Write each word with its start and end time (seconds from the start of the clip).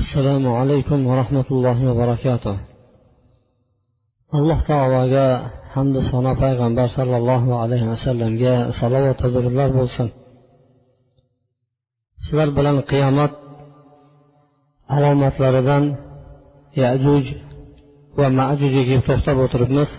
Assalomu 0.00 0.50
alaykum 0.60 0.98
va 1.08 1.14
rahmatullohi 1.22 1.82
va 1.88 1.94
barakatuh. 2.02 2.54
Alloh 4.38 4.58
taologa 4.70 5.26
hamda 5.74 6.00
sano 6.10 6.32
payg'ambar 6.42 6.88
sollallohu 6.98 7.50
alayhi 7.62 7.86
vasallamga 7.92 8.54
salovat 8.80 9.18
durudlar 9.34 9.68
bo'lsin. 9.78 10.08
Sizlar 12.24 12.48
bilan 12.58 12.76
qiyomat 12.92 13.32
alomatlaridan 14.96 15.84
yajuj 16.82 17.24
va 18.18 18.26
majujiga 18.38 18.82
kelib 18.88 19.04
to'xtab 19.08 19.36
o'tiribmiz. 19.44 19.90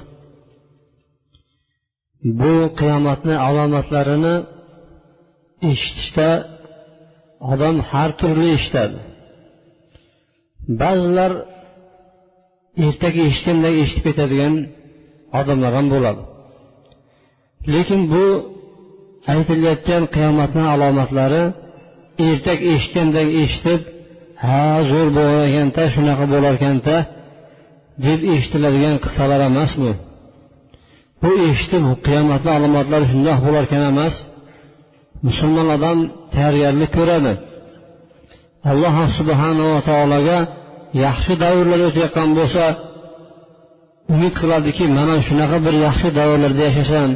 Bu 2.40 2.54
qiyomatni 2.80 3.36
alomatlarini 3.48 4.36
eshitishda 5.72 6.30
odam 7.52 7.76
har 7.90 8.10
turli 8.20 8.50
eshitadi. 8.58 9.00
Ba'zilar 10.82 11.32
ertaga 12.86 13.22
eshitganday 13.30 13.74
eshitib 13.84 14.04
ketadigan 14.08 14.54
odamlar 15.40 15.72
ham 15.78 15.88
bo'ladi. 15.94 16.22
Lekin 17.74 18.02
bu 18.14 18.26
aytilayotgan 19.34 20.04
qiyomatni 20.16 20.64
alomatlari 20.74 21.44
ertak 22.28 22.60
eshitgandek 22.74 23.28
eshitib 23.44 23.82
ha 24.46 24.64
zo'r 24.90 25.08
bo'lar 25.18 25.42
ekanda 25.50 25.84
shunaqa 25.96 26.26
bo'lar 26.34 26.54
ekanda 26.60 26.96
deb 28.06 28.20
eshitiladigan 28.36 28.96
qissalar 29.04 29.40
emas 29.50 29.72
bu 29.82 29.92
bu 31.22 31.32
eshitib 31.50 31.84
qiyomatni 32.08 32.52
alomatlari 32.58 33.06
shundoq 33.12 33.40
bo'larkan 33.46 33.82
emas 33.92 34.16
musulmon 35.26 35.68
odam 35.76 35.98
tayyorgarlik 36.36 36.92
ko'radi. 36.98 37.34
Alloh 38.72 38.96
subhanava 39.18 39.80
taologa 39.90 40.38
yaxshi 41.06 41.34
davrlar 41.44 41.80
o'tayotgan 41.88 42.30
bo'lsa 42.40 42.66
umid 44.14 44.34
qiladiki 44.42 44.86
mana 44.98 45.16
shunaqa 45.28 45.58
bir 45.66 45.76
yaxshi 45.86 46.10
davrlarda 46.20 46.64
yashasam 46.70 47.12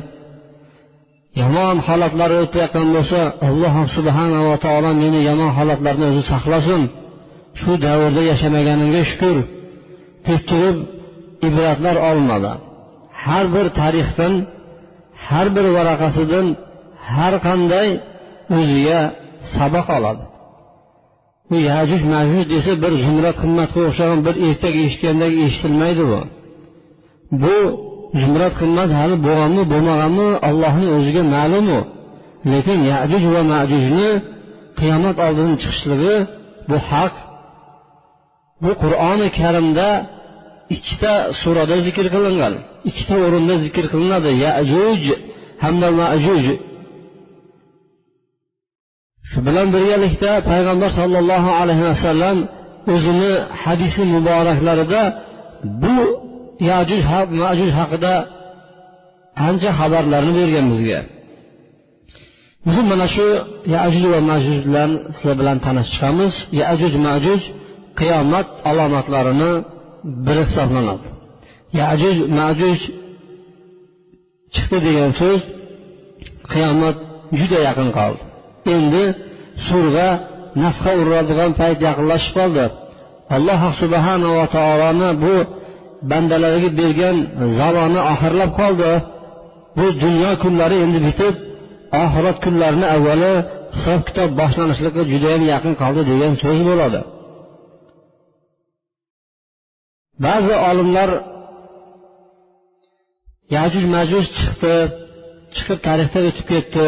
yomon 1.41 1.77
holatlar 1.87 2.31
o'tayotgan 2.41 2.87
bo'lsa 2.95 3.19
alloh 3.47 3.75
subhanava 3.95 4.55
taolo 4.65 4.91
meni 5.03 5.19
yomon 5.29 5.51
holatlardan 5.57 6.07
o'zi 6.11 6.23
saqlasin. 6.33 6.81
Shu 7.61 7.71
davrda 7.85 8.21
yashamaganimga 8.31 9.01
shukur 9.11 9.37
deb 10.27 10.41
turib 10.49 10.77
ibratlar 11.47 11.95
olinadi 12.09 12.53
har 13.25 13.45
bir 13.55 13.65
tarixdan 13.79 14.33
har 15.27 15.47
bir 15.55 15.65
varaqasidan 15.77 16.45
har 17.15 17.33
qanday 17.47 17.87
o'ziga 18.57 18.99
saboq 19.55 19.87
oladi. 19.97 20.23
Bu 21.49 21.55
yajuj 21.69 22.01
majuj 22.13 22.43
desa 22.53 22.71
bir 22.83 22.93
zumra 23.05 23.31
qimmatga 23.41 23.79
o'xshagan 23.87 24.19
bir 24.27 24.35
ertak 24.47 24.75
eshitgandek 24.83 25.31
eshitilmaydi 25.45 26.03
bu. 26.11 26.19
Bu 27.41 27.57
zumrat 28.21 28.53
qimmat 28.61 28.89
hali 28.99 29.15
bo'lganmi 29.25 29.63
bo'lmaganmi 29.71 30.27
allohni 30.49 30.87
o'ziga 30.97 31.23
ma'lumu. 31.35 31.79
Lekin 32.51 32.79
yajuj 32.91 33.23
va 33.35 33.41
majujni 33.53 34.09
qiyomat 34.79 35.17
oldidan 35.25 35.55
chiqishligi 35.61 36.15
bu 36.69 36.77
haq. 36.89 37.13
Bu 38.63 38.71
qur'oni 38.83 39.27
karimda 39.39 39.87
ikkita 40.75 41.13
surada 41.41 41.75
zikr 41.87 42.05
qilingan 42.15 42.53
ikkita 42.89 43.15
o'rinda 43.25 43.55
zikr 43.65 43.85
qilinadi. 43.93 44.29
Yajuj 44.45 45.01
hamda 45.63 45.87
majuj. 46.01 46.45
Shu 49.37 49.43
bilan 49.47 49.67
birgalikda 49.75 50.31
payg'ambar 50.49 50.89
sollallohu 50.99 51.49
alayhi 51.61 51.83
vasallam 51.91 52.37
o'zini 52.93 53.33
hadisi 53.63 54.01
muboraklarida 54.15 55.01
bu 55.83 55.97
yajuj 56.71 57.01
majuj 57.41 57.71
haqida 57.79 58.13
ancha 59.47 59.69
xabarlarni 59.79 60.31
bergan 60.39 60.65
bizga. 60.71 60.99
Bugun 62.65 62.85
mana 62.91 63.07
shu 63.15 63.27
yajuj 63.75 64.03
va 64.13 64.19
majuj 64.31 64.57
bilan 64.67 64.91
sizlar 65.15 65.35
bilan 65.41 65.57
tanishib 65.65 65.91
chiqamiz 65.93 66.33
yajuj 66.61 66.93
majuj 67.07 67.41
qiyomat 67.99 68.47
alomatlarini 68.69 69.51
biri 70.25 70.43
hisoblanadi. 70.49 71.07
Yajuj 71.81 72.17
majuj 72.39 72.79
chiqdi 74.55 74.77
degan 74.87 75.11
so'z 75.19 75.41
qiyomat 76.53 76.97
juda 77.39 77.59
yaqin 77.67 77.89
qoldi. 77.97 78.21
Endi 78.75 79.03
surga 79.67 80.07
nafqa 80.63 80.91
uradigan 81.01 81.51
payt 81.59 81.79
yaqinlashib 81.87 82.33
qoldi. 82.39 82.65
Alloh 83.35 83.61
subhanava 83.81 84.45
taoloni 84.55 85.09
bu 85.23 85.35
bandalariga 86.11 86.69
bergan 86.79 87.17
zamoni 87.59 87.99
oxirlab 88.11 88.51
qoldi. 88.59 88.91
Bu 89.77 89.85
dunyo 90.03 90.31
kunlari 90.43 90.77
endi 90.85 90.99
bitib 91.07 91.35
oxirat 92.03 92.37
kunlarini 92.45 92.87
avvali 92.95 93.33
hisob 93.75 94.01
kitob 94.07 94.29
boshlanishligiga 94.39 95.03
judayam 95.11 95.43
yaqin 95.53 95.73
qoldi 95.81 96.01
degan 96.11 96.33
so'z 96.43 96.59
bo'ladi. 96.69 97.01
Ba'zi 100.25 100.53
olimlar 100.69 101.09
yajuj 103.55 103.85
majuj 103.95 104.25
chiqdi 104.37 104.75
chiqib 105.55 105.79
tarixda 105.87 106.19
o'tib 106.29 106.45
ketdi. 106.53 106.87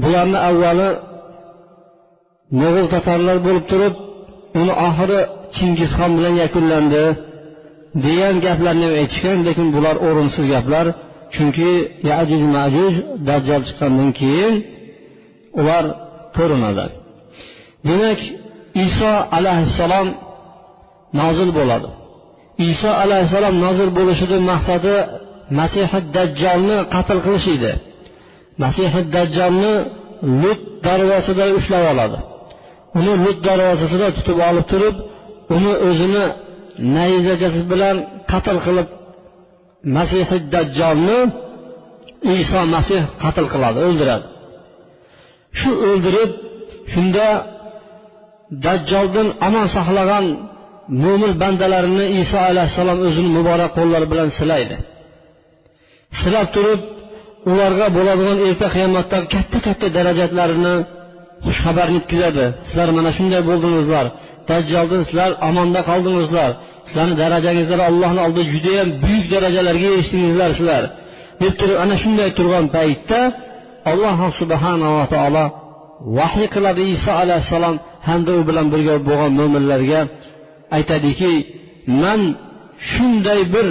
Bularni 0.00 0.38
avvali 0.48 0.90
mo'g'ul 2.60 2.86
tatarlar 2.94 3.38
bo'lib 3.46 3.64
turib 3.72 3.94
uni 4.60 4.74
oxiri 4.88 5.20
chingizxon 5.56 6.10
bilan 6.18 6.34
yakunlandi 6.44 7.04
degan 8.04 8.36
gaplarni 8.46 8.84
ham 8.88 8.94
aytishgan 9.02 9.38
lekin 9.46 9.68
bular 9.76 9.96
o'rinsiz 10.06 10.44
gaplar. 10.54 10.86
Chunki 11.34 11.70
yajuj 12.10 12.42
majuj 12.56 12.94
dajjal 13.28 13.62
chiqqandan 13.68 14.10
keyin 14.20 14.54
ular 15.60 15.84
ko'rinadi. 16.36 16.86
Demak 17.88 18.20
iso 18.86 19.12
alayhissalom 19.38 20.08
nozil 21.20 21.50
bo'ladi. 21.58 21.88
Iso 22.70 22.90
alayhissalom 23.04 23.54
nozil 23.64 23.90
bo'lishidan 23.98 24.42
maqsadi 24.52 24.94
masihi 25.58 25.98
dajjolni 26.16 26.78
qatl 26.94 27.18
qilish 27.24 27.48
edi. 27.56 27.72
Masihi 28.62 29.00
dajjolni 29.14 29.74
lut 30.42 30.60
darvozasida 30.86 31.44
ushlab 31.58 31.84
oladi. 31.92 32.18
Uni 32.98 33.12
lut 33.24 33.38
darvozasida 33.48 34.06
tutib 34.16 34.38
olib 34.48 34.66
turib 34.72 34.96
uni 35.56 35.72
o'zini 35.88 36.24
nayzachasi 36.96 37.60
bilan 37.72 37.96
qatl 38.32 38.56
qilib 38.66 38.88
masihi 39.96 40.36
dajjolni 40.54 41.18
iso 42.40 42.60
masih 42.74 43.02
qatl 43.22 43.46
qiladi 43.52 43.78
o'ldiradi. 43.86 44.26
Shu 45.58 45.70
o'ldirib 45.88 46.30
shunda 46.92 47.26
dajjoldan 48.64 49.28
omon 49.46 49.66
saqlagan 49.76 50.24
mo'min 51.02 51.32
bandalarini 51.42 52.06
iso 52.22 52.38
alayhissalom 52.50 52.98
o'zini 53.06 53.30
muborak 53.36 53.70
qo'llari 53.78 54.06
bilan 54.12 54.28
silaydi. 54.38 54.76
Silab 56.20 56.48
turib 56.56 56.80
ularga 57.50 57.86
bo'ladigan 57.96 58.38
erta 58.48 58.66
qiyomatdagi 58.74 59.26
katta 59.34 59.58
katta 59.66 59.86
darajatlarini 59.96 60.74
xushxabar 61.46 61.88
yetkazadi. 61.96 62.44
Sizlar 62.66 62.88
mana 62.98 63.10
shunday 63.16 63.42
bo'ldingizlar. 63.50 64.06
Dajjoldan 64.48 65.02
sizlar 65.08 65.30
omonda 65.48 65.80
qoldingizlar. 65.90 66.50
Sizlarni 66.86 67.14
darajangizlar 67.22 67.80
allohni 67.90 68.20
oldida 68.26 68.44
judayam 68.54 68.88
buyuk 69.02 69.26
darajalarga 69.34 69.86
erishdingizlar 69.94 70.50
sizlar. 70.58 70.82
Deb 71.42 71.52
turib 71.60 71.78
ana 71.84 71.96
shunday 72.02 72.28
turgan 72.38 72.66
paytda 72.76 73.20
alloh 73.90 74.18
subhanava 74.40 75.04
taolo 75.14 75.44
vahiy 76.18 76.48
qiladi 76.54 76.82
iso 76.94 77.12
alayhissalom 77.22 77.76
hamda 78.08 78.30
u 78.38 78.40
bilan 78.48 78.66
birga 78.72 78.94
bo'lgan 79.08 79.32
mo'minlarga 79.40 80.00
aytadiki 80.76 81.32
man 82.02 82.20
shunday 82.90 83.40
bir 83.54 83.66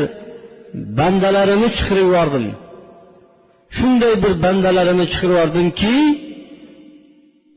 bandalarimni 0.99 1.69
chiqarib 1.77 2.05
yubordim. 2.09 2.45
Shunday 3.81 4.13
bir 4.23 4.33
bandalarini 4.45 5.05
chiqarib 5.11 5.31
yubordimki 5.33 5.95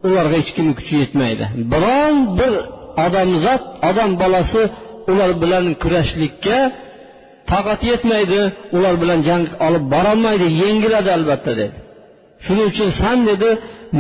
ularga 0.07 0.37
hech 0.41 0.51
kimni 0.57 0.73
kuchi 0.79 0.95
yetmaydi. 1.03 1.45
Biron 1.73 2.17
bir 2.39 2.53
odamzod 3.07 3.63
odam 3.89 4.11
bolasi 4.23 4.63
ular 5.11 5.31
bilan 5.43 5.65
kurashlikka 5.83 6.59
toqati 7.51 7.85
yetmaydi 7.93 8.41
ular 8.77 8.95
bilan 9.03 9.21
jang 9.29 9.45
olib 9.67 9.85
borolmaydi 9.95 10.47
yengiladi 10.63 11.11
albatta 11.17 11.53
dedi. 11.61 11.77
Shuning 12.45 12.67
uchun 12.73 12.91
san 13.01 13.19
dedi 13.31 13.51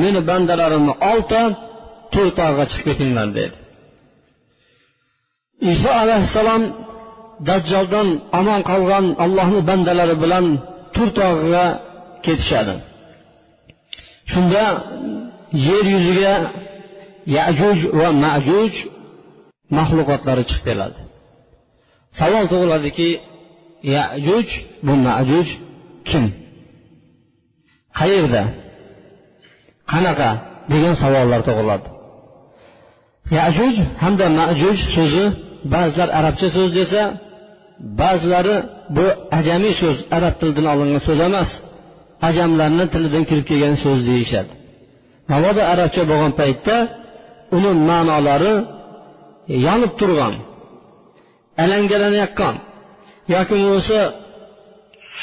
meni 0.02 0.20
bandalarimni 0.30 0.94
olta 1.12 1.40
to'rt 2.14 2.34
tog'ga 2.40 2.64
chiqib 2.70 2.86
ketinglar 2.88 3.28
dedi. 3.38 3.56
Iso 5.72 5.90
alayhissalom 6.02 6.62
dajjoldan 7.48 8.08
omon 8.38 8.60
qolgan 8.70 9.04
allohni 9.24 9.60
bandalari 9.70 10.16
bilan 10.24 10.44
tur 10.94 11.08
tog'iga 11.20 11.66
ketishadi. 12.26 12.74
Shunda 14.32 14.64
yer 15.68 15.84
yuziga 15.94 16.34
yajuj 17.36 17.78
va 17.98 18.08
majuj 18.24 18.72
maxluqotlari 19.76 20.44
chiqib 20.48 20.64
keladi. 20.68 20.98
Savol 22.18 22.44
tug'iladiki 22.52 23.08
yajuj 23.96 24.48
bu 24.86 24.94
majuj 25.08 25.48
kim? 26.08 26.24
Qayerda? 27.98 28.42
Qanaqa? 29.92 30.30
degan 30.72 30.94
savollar 31.02 31.40
tug'iladi. 31.48 31.88
Yajuj 33.38 33.74
hamda 34.02 34.26
majuj 34.40 34.78
so'zi 34.94 35.24
ba'zilar 35.74 36.08
arabcha 36.18 36.48
so'z 36.56 36.70
desa 36.78 37.02
ba'zilari 38.00 38.56
bu 38.96 39.06
ajamiy 39.38 39.74
so'z 39.82 39.98
arab 40.16 40.34
tilidan 40.40 40.66
olingan 40.72 41.02
so'z 41.08 41.20
emas. 41.28 41.50
Ajamlarni 42.28 42.84
tilidan 42.92 43.24
kirib 43.28 43.46
kelgan 43.50 43.74
so'z 43.84 44.00
deyishadi. 44.10 44.52
Mabodo 45.30 45.62
arabcha 45.72 46.02
bo'lgan 46.10 46.32
paytda 46.40 46.76
uni 47.56 47.70
ma'nolari 47.88 48.54
yonib 49.66 49.92
turgan 50.00 50.34
alangalanayotgan 51.62 52.54
yoki 53.34 53.54
bo'lmasa 53.60 53.98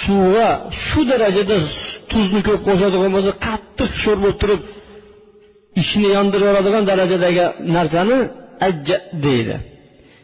suvga 0.04 0.50
shu 0.86 1.02
darajada 1.12 1.56
tuzni 2.12 2.42
ko'p 2.48 2.62
qo'shadigan 2.68 3.12
bo'lsa 3.16 3.32
qattiq 3.46 3.92
sho'r 4.04 4.18
bo'lib 4.24 4.38
turib 4.42 4.62
ishni 5.82 6.08
yondirib 6.16 6.46
yuboradigan 6.48 6.84
darajadagi 6.92 7.46
narsani 7.76 8.18
ajja 8.68 8.98
deydi. 9.26 9.56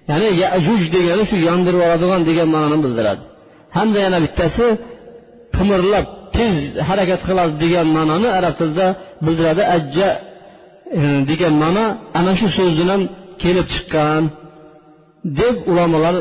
Ya'ni 0.09 0.27
yajuj 0.43 0.81
degani 0.95 1.23
shu 1.29 1.35
yondirib 1.49 1.79
yuboradigan 1.81 2.21
degan 2.29 2.47
ma'noni 2.55 2.77
bildiradi. 2.85 3.23
Hamda 3.77 3.99
yana 4.05 4.17
bittasi 4.25 4.65
qimirlab 5.57 6.05
tez 6.37 6.53
harakat 6.89 7.21
qiladi 7.27 7.53
degan 7.63 7.87
ma'noni 7.97 8.29
arab 8.39 8.53
tilida 8.59 8.87
bildiradi. 9.25 9.63
Ajja 9.75 10.09
e, 10.99 11.01
degan 11.29 11.53
ma'no 11.63 11.85
ana 12.19 12.31
shu 12.39 12.47
so'zdan 12.57 12.89
ham 12.93 13.03
kelib 13.43 13.65
chiqqan 13.73 14.23
deb 15.39 15.55
ulamolar 15.71 16.15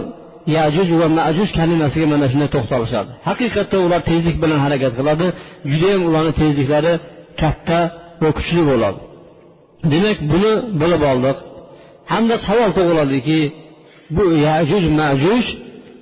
yajuj 0.56 0.88
va 1.00 1.06
majuj 1.18 1.48
kalimasiga 1.58 2.06
mana 2.12 2.26
shunday 2.32 2.50
to'xtalishadi. 2.56 3.10
Haqiqatda 3.28 3.76
ular 3.86 4.00
tezlik 4.10 4.36
bilan 4.42 4.58
harakat 4.66 4.92
qiladi. 4.98 5.26
Judayam 5.70 6.02
ularni 6.08 6.32
tezliklari 6.40 6.92
katta 7.42 7.80
va 8.22 8.30
kuchli 8.38 8.62
bo'ladi. 8.70 8.98
Demak 9.92 10.18
buni 10.32 10.52
bilib 10.80 11.02
oldik 11.12 11.36
hamda 12.12 12.36
savol 12.46 12.70
tug'iladiki 12.78 13.40
bu 14.16 14.24
yajuj 14.46 14.84
majuj 15.00 15.44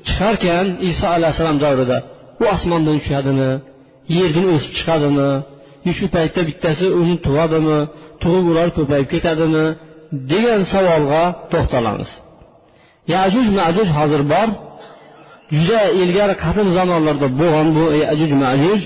chiqarkan 0.06 0.66
iso 0.90 1.06
alayhissalom 1.16 1.58
davrida 1.64 1.98
u 2.42 2.44
osmondan 2.54 2.96
tushadimi? 3.02 3.50
Yerdan 4.18 4.46
o'sib 4.54 4.72
chiqadimi? 4.78 5.30
Shu 5.98 6.06
paytda 6.16 6.40
bittasi 6.48 6.86
uni 7.00 7.16
tug'adimi? 7.26 7.78
Tug'ib 8.22 8.44
ular 8.52 8.68
ko'payib 8.76 9.08
ketadimi? 9.14 9.66
degan 10.30 10.60
savolga 10.72 11.22
to'xtalamiz. 11.52 12.10
Yajuj 13.14 13.46
majuj 13.58 13.88
hozir 13.98 14.22
bor. 14.32 14.48
Juda 15.56 15.80
ilgari 16.02 16.34
qadim 16.44 16.68
zamonlarda 16.78 17.28
bo'lgan 17.40 17.68
bu 17.76 17.84
yajuj 18.04 18.30
majuj. 18.44 18.80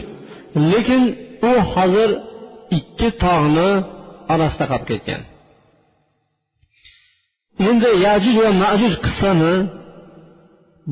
Lekin 0.73 1.03
u 1.51 1.53
hozir 1.73 2.11
ikki 2.79 3.09
tog'ni 3.25 3.71
orasida 4.33 4.65
qolib 4.71 4.87
ketgan. 4.91 5.23
Endi 7.69 7.91
yajuj 8.07 8.35
va 8.45 8.51
majuj 8.65 8.93
qissani 9.05 9.55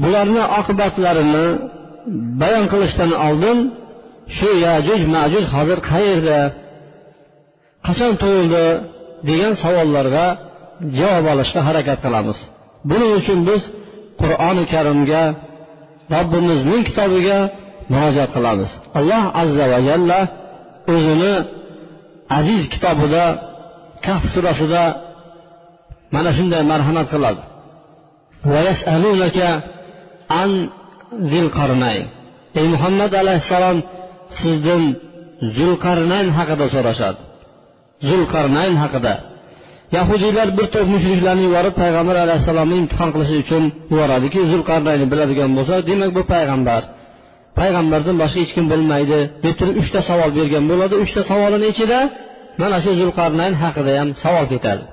bularni 0.03 0.43
oqibatlarini 0.59 1.47
bayon 2.41 2.65
qilishdan 2.73 3.13
oldin 3.27 3.59
shu 4.37 4.49
yajuj 4.67 5.01
majuj 5.15 5.45
hozir 5.55 5.79
qayerda? 5.91 6.39
Qachon 7.87 8.13
tug'ildi 8.23 8.67
degan 9.29 9.53
savollarga 9.63 10.27
javob 10.99 11.27
olishga 11.33 11.61
harakat 11.69 11.99
qilamiz. 12.05 12.39
Buning 12.89 13.13
uchun 13.21 13.39
biz 13.49 13.63
qur'oni 14.21 14.65
karimga 14.73 15.23
robbimizning 16.15 16.83
kitobiga 16.89 17.39
murojaat 17.93 18.31
qilamiz. 18.37 18.71
Alloh 18.99 19.23
azza 19.43 19.65
va 19.73 19.79
jalla 19.89 20.19
o'zini 20.95 21.35
aziz 22.39 22.63
kitobida 22.73 23.25
kaf 24.07 24.23
surasida 24.35 24.83
mana 26.15 26.31
shunday 26.37 26.63
marhamat 26.73 27.07
qiladi. 27.15 27.43
Ey 32.59 32.67
muhammad 32.75 33.13
alayhissalom 33.23 33.79
sizdan 34.41 34.83
zulqarnayn 35.57 36.29
haqida 36.39 36.67
so'rashadi. 36.75 37.21
Zulqarnayn 38.09 38.75
haqida. 38.83 39.15
Yahudiylar 39.97 40.49
bir 40.59 40.67
to'p 40.75 40.87
mushriklarni 40.95 41.43
yuborib 41.49 41.75
payg'ambar 41.83 42.17
alayhissalomni 42.25 42.77
imtihon 42.83 43.11
qilish 43.15 43.33
uchun 43.43 43.65
yuboradiki 43.93 44.41
zulqarnaynni 44.53 45.07
biladigan 45.13 45.51
bo'lsa 45.57 45.75
demak 45.89 46.11
bu 46.17 46.23
payg'ambar. 46.35 46.83
Payg'ambardan 47.59 48.17
boshqa 48.23 48.39
hech 48.43 48.53
kim 48.57 48.67
bilmaydi 48.73 49.19
deb 49.45 49.55
turib 49.61 49.77
uchta 49.83 50.01
savol 50.09 50.31
bergan 50.39 50.65
bo'ladi. 50.71 50.95
Uchta 51.05 51.21
savolini 51.31 51.67
ichida 51.73 51.99
mana 52.61 52.77
shu 52.85 52.91
zulqarnayn 53.01 53.55
haqida 53.63 53.93
ham 54.01 54.09
savol 54.23 54.47
ketadi. 54.53 54.85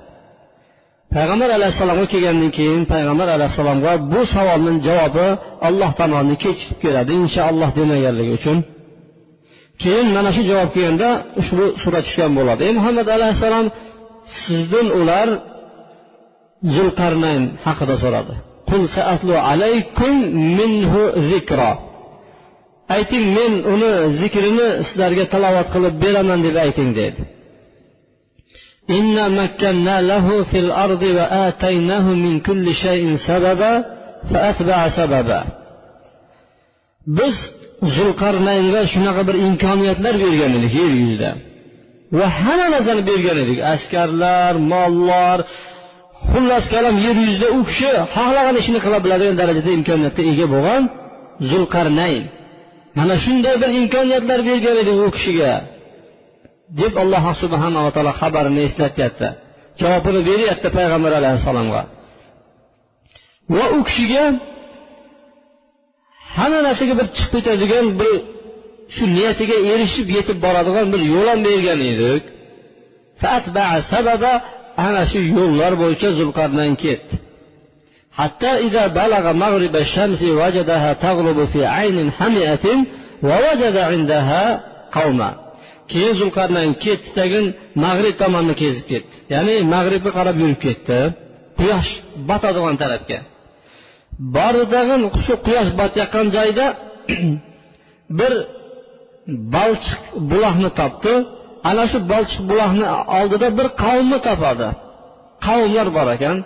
Payg'ambar 1.14 1.50
alayhissalomga 1.58 2.06
kelgandan 2.12 2.50
keyin 2.58 2.82
payg'ambar 2.92 3.28
alayhissalomga 3.36 3.92
bu 4.12 4.20
savolning 4.34 4.78
javobi 4.88 5.26
alloh 5.68 5.90
tomonidan 6.00 6.38
kechikib 6.44 6.78
keladi 6.84 7.12
inshaalloh 7.22 7.70
demaganligi 7.78 8.32
uchun. 8.40 8.58
keyin 9.81 10.07
mana 10.15 10.29
shu 10.35 10.41
javob 10.49 10.69
kelganda 10.75 11.09
ushbu 11.41 11.65
sura 11.83 11.99
tushgan 12.05 12.31
bo'ladi 12.37 12.61
ey 12.67 12.73
muhammad 12.79 13.07
alayhissalom 13.15 13.67
sizdan 14.43 14.87
ular 14.99 15.27
zulqarnayn 16.75 17.43
haqida 17.65 17.95
so'radi 18.03 18.33
ayting 22.95 23.25
men 23.37 23.53
uni 23.73 23.91
zikrini 24.19 24.67
sizlarga 24.87 25.25
tilovat 25.33 25.67
qilib 25.73 25.95
beraman 26.03 26.39
deb 26.45 26.55
ayting 26.65 26.91
dedi 27.01 27.23
إنا 28.97 29.25
مكنا 29.41 30.01
له 30.01 30.43
في 30.43 30.59
الأرض 30.65 31.03
وآتيناه 31.17 32.05
من 32.25 32.39
كل 32.39 32.65
شيء 32.73 33.15
سببا 33.27 33.73
فأتبع 34.31 34.79
سببا 34.99 35.41
biz 37.17 37.35
zulqarnaynga 37.96 38.80
shunaqa 38.92 39.22
bir 39.28 39.36
imkoniyatlar 39.48 40.14
bergan 40.24 40.52
edik 40.58 40.72
yer 40.80 40.90
yuzida. 41.00 41.30
Va 42.18 42.26
hamma 42.40 42.66
narsani 42.74 43.02
bergan 43.10 43.36
edik. 43.44 43.58
Askarlar 43.74 44.54
mollar 44.72 45.38
xullas 46.30 46.64
kalom 46.74 46.96
yer 47.06 47.16
yuzida 47.24 47.48
u 47.58 47.60
kishi 47.68 47.90
xohlagan 48.14 48.56
ishini 48.60 48.78
qila 48.84 48.98
biladigan 49.04 49.36
darajada 49.40 49.70
imkoniyatga 49.78 50.22
ega 50.32 50.46
bo'lgan 50.54 50.82
zulqarnayn 51.50 52.24
mana 52.96 53.14
shunday 53.24 53.54
bir 53.62 53.70
imkoniyatlar 53.80 54.40
bergan 54.48 54.76
edik 54.82 54.96
u 55.06 55.08
kishiga. 55.16 55.52
Deb 56.80 56.94
alloh 57.02 57.24
subhanava 57.42 57.90
taolo 57.94 58.12
xabarini 58.20 58.60
eslatyapti. 58.68 59.28
Javobini 59.80 60.20
beryapti 60.30 60.68
payg'ambar 60.76 61.12
alayhissalomga. 61.20 61.82
Va 63.56 63.64
u 63.76 63.78
kishiga 63.88 64.24
hamma 66.35 66.59
narsaga 66.67 66.93
bir 66.99 67.07
chiqib 67.17 67.31
ketadigan 67.35 67.85
bir 67.99 68.13
shu 68.95 69.03
niyatiga 69.15 69.57
erishib 69.71 70.07
yetib 70.17 70.37
boradigan 70.45 70.87
bir 70.93 71.01
yo'l 71.13 71.27
ham 71.31 71.39
bergan 71.47 71.79
edik 71.91 72.23
ana 74.87 75.03
shu 75.11 75.19
yo'llar 75.37 75.73
bo'yicha 75.81 76.09
zulqarnayn 76.19 76.75
ketdi 76.85 77.15
حتى 78.19 78.51
إذا 78.67 78.83
بلغ 79.01 79.25
مغرب 79.43 79.75
الشمس 79.75 80.21
وجدها 80.23 80.93
تغرب 80.93 81.39
في 81.45 81.65
عين 81.75 82.11
حمئة 82.11 82.65
ووجد 83.23 83.75
عندها 83.91 84.43
قوما 84.97 85.31
keyin 85.91 86.13
zulqarnayn 86.21 86.71
ketdi 86.83 87.09
tagin 87.17 87.45
mag'rib 87.85 88.15
tomonni 88.21 88.55
kezib 88.61 88.85
ketdi 88.91 89.13
ya'ni 89.33 89.55
mag'ribga 89.73 90.11
qarab 90.17 90.35
yurib 90.41 90.59
ketdi 90.65 90.97
quyosh 91.59 91.89
botadigan 92.29 92.75
tarafga 92.81 93.19
boridag'in 94.35 95.01
shu 95.25 95.33
quyosh 95.45 95.69
botayotgan 95.79 96.27
joyda 96.35 96.65
bir 98.19 98.33
balchiq 99.55 100.01
buloqni 100.31 100.69
topdi 100.79 101.13
ana 101.69 101.83
shu 101.91 101.97
balchiq 102.11 102.41
buloqni 102.49 102.85
oldida 103.17 103.47
bir 103.57 103.67
qavmni 103.83 104.17
topadi 104.27 104.67
qavmlar 105.45 105.87
bor 105.97 106.07
ekan 106.15 106.37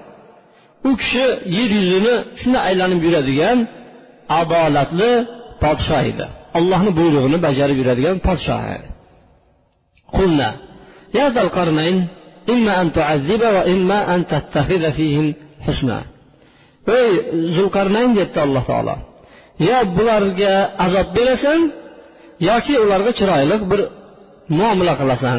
u 0.90 0.92
kishi 1.02 1.26
yer 1.58 1.70
yuzini 1.80 2.16
shunday 2.40 2.62
aylanib 2.70 3.00
yuradigan 3.08 3.58
adolatli 4.40 5.12
podshoh 5.64 6.04
edi 6.12 6.26
allohni 6.58 6.92
buyrug'ini 7.00 7.38
bajarib 7.48 7.78
yuradigan 7.82 8.18
podshoh 8.28 8.62
edi 8.78 8.90
قلنا 10.18 10.50
يا 11.18 11.26
ذا 11.30 11.42
القرنين 11.42 11.98
إما 12.54 12.82
أن 12.82 12.88
تعذب 12.92 13.42
وإما 13.56 14.16
أن 14.16 14.28
تتخذ 14.28 14.92
فيهم 14.92 15.34
حسنا 15.66 16.00
Ey 17.01 17.11
zulqarnayn 17.57 18.11
debdi 18.19 18.39
alloh 18.47 18.65
taolo. 18.71 18.95
Yo 19.69 19.79
bularga 19.97 20.55
azob 20.85 21.09
berasan 21.17 21.61
yoki 22.49 22.75
ularga 22.85 23.13
chiroyli 23.19 23.57
bir 23.71 23.81
muomala 24.59 24.95
qilasan. 25.01 25.39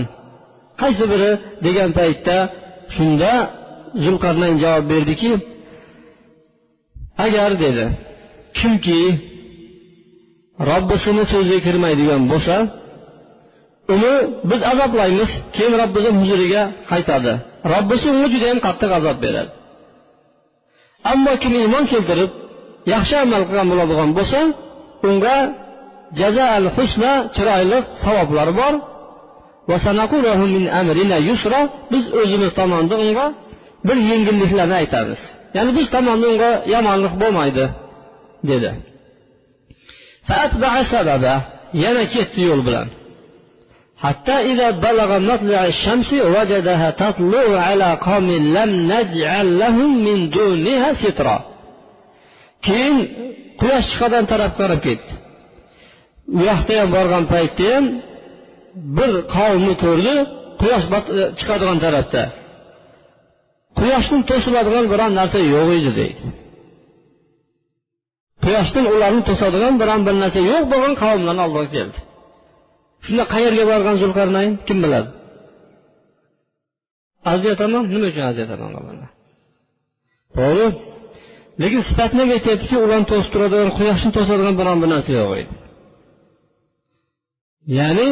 Qaysi 0.82 1.04
biri 1.12 1.32
degan 1.66 1.90
paytda 2.00 2.38
shunda 2.96 3.32
zulqarnayn 4.04 4.56
javob 4.64 4.86
berdiki 4.92 5.32
agar 7.26 7.52
dedi 7.64 7.86
kimki 8.58 9.00
robbisini 10.70 11.24
so'ziga 11.32 11.60
kirmaydigan 11.68 12.22
bo'lsa 12.32 12.56
uni 13.94 14.14
biz 14.50 14.62
azoblaymiz 14.72 15.32
keyin 15.56 15.74
robbisini 15.82 16.18
huzuriga 16.22 16.62
qaytadi. 16.92 17.34
Robbisi 17.74 18.06
unga 18.14 18.28
judayam 18.34 18.60
qattiq 18.66 18.92
azob 19.00 19.18
beradi. 19.26 19.52
Ammo 21.12 21.32
kim 21.42 21.54
iymon 21.62 21.86
keltirib 21.92 22.32
yaxshi 22.94 23.16
amal 23.24 23.42
qilgan 23.48 23.68
bo'ladigan 23.72 24.10
bo'lsa 24.18 24.40
unga 25.10 25.36
jazaal 26.20 26.66
husna 26.76 27.12
chiroyli 27.36 27.80
savoblari 28.04 28.54
bor. 28.62 28.74
Biz 31.92 32.04
o'zimiz 32.20 32.52
tomonidan 32.60 33.00
unga 33.08 33.26
bir 33.88 33.98
yengilliklarni 34.10 34.76
aytamiz. 34.82 35.20
Ya'ni 35.56 35.72
biz 35.78 35.88
tomondan 35.96 36.30
unga 36.34 36.52
yomonlik 36.74 37.14
bo'lmaydi 37.22 37.66
dedi. 38.50 38.70
Yana 41.84 42.04
ketdi 42.14 42.42
yo'l 42.50 42.62
bilan. 42.68 42.88
حتى 44.05 44.33
إذا 44.33 44.71
بلغ 44.71 45.19
مطلع 45.19 45.67
الشمس 45.67 46.13
وجدها 46.13 46.91
تطلع 46.91 47.61
على 47.69 47.99
قوم 48.09 48.29
لم 48.57 48.71
نجعل 48.93 49.59
لهم 49.59 50.05
من 50.05 50.31
دونها 50.31 50.95
سترا 51.03 51.39
keyin 52.67 52.97
quyosh 53.61 53.87
chiqadigan 53.93 54.27
tarafga 54.33 54.57
qarab 54.61 54.81
ketdi 54.87 55.13
u 56.37 56.41
yoqda 56.49 56.73
ham 56.81 56.89
borgan 56.97 57.25
paytda 57.33 57.67
ham 57.75 57.85
bir 58.97 59.13
qavmni 59.35 59.75
ko'rdi 59.85 60.15
quyosh 60.61 60.87
chiqadigan 61.39 61.79
tarafda 61.85 62.23
quyoshdan 63.79 64.21
to'siladigan 64.31 64.85
biron 64.93 65.13
narsa 65.21 65.39
yo'q 65.55 65.69
edi 65.79 65.91
deydi 66.01 66.25
quyoshdan 68.45 68.85
ularni 68.95 69.23
to'sadigan 69.29 69.75
biron 69.83 70.01
bir 70.07 70.15
narsa 70.23 70.41
yo'q 70.53 70.63
bo'lgan 70.73 70.95
qavmlarni 71.03 71.43
oldiga 71.47 71.69
keldi 71.77 71.99
Shunda 73.06 73.24
qayerga 73.34 73.64
borgan 73.72 73.96
zulqarnayn? 74.02 74.52
Kim 74.68 74.78
biladi? 74.84 75.10
Aziyataman 77.34 77.84
nima 77.94 78.08
uchun 78.12 78.24
aziyataman 78.32 78.70
to'g'ri. 80.38 80.68
Lekin 81.62 81.82
sifatni 81.90 82.22
aytyaptiki 82.36 82.76
ularni 82.86 83.08
to'sib 83.12 83.30
turadigan 83.34 83.72
quyoshni 83.78 84.10
to'sadigan 84.18 84.56
biron 84.60 84.78
bir 84.82 84.90
narsa 84.94 85.12
yo'q 85.20 85.32
edi. 85.42 85.54
Ya'ni 87.78 88.08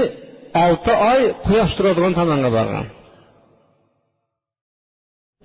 olti 0.64 0.94
oy 1.12 1.22
quyosh 1.48 1.74
turadigan 1.78 2.14
tomonga 2.20 2.50
borgan. 2.58 2.86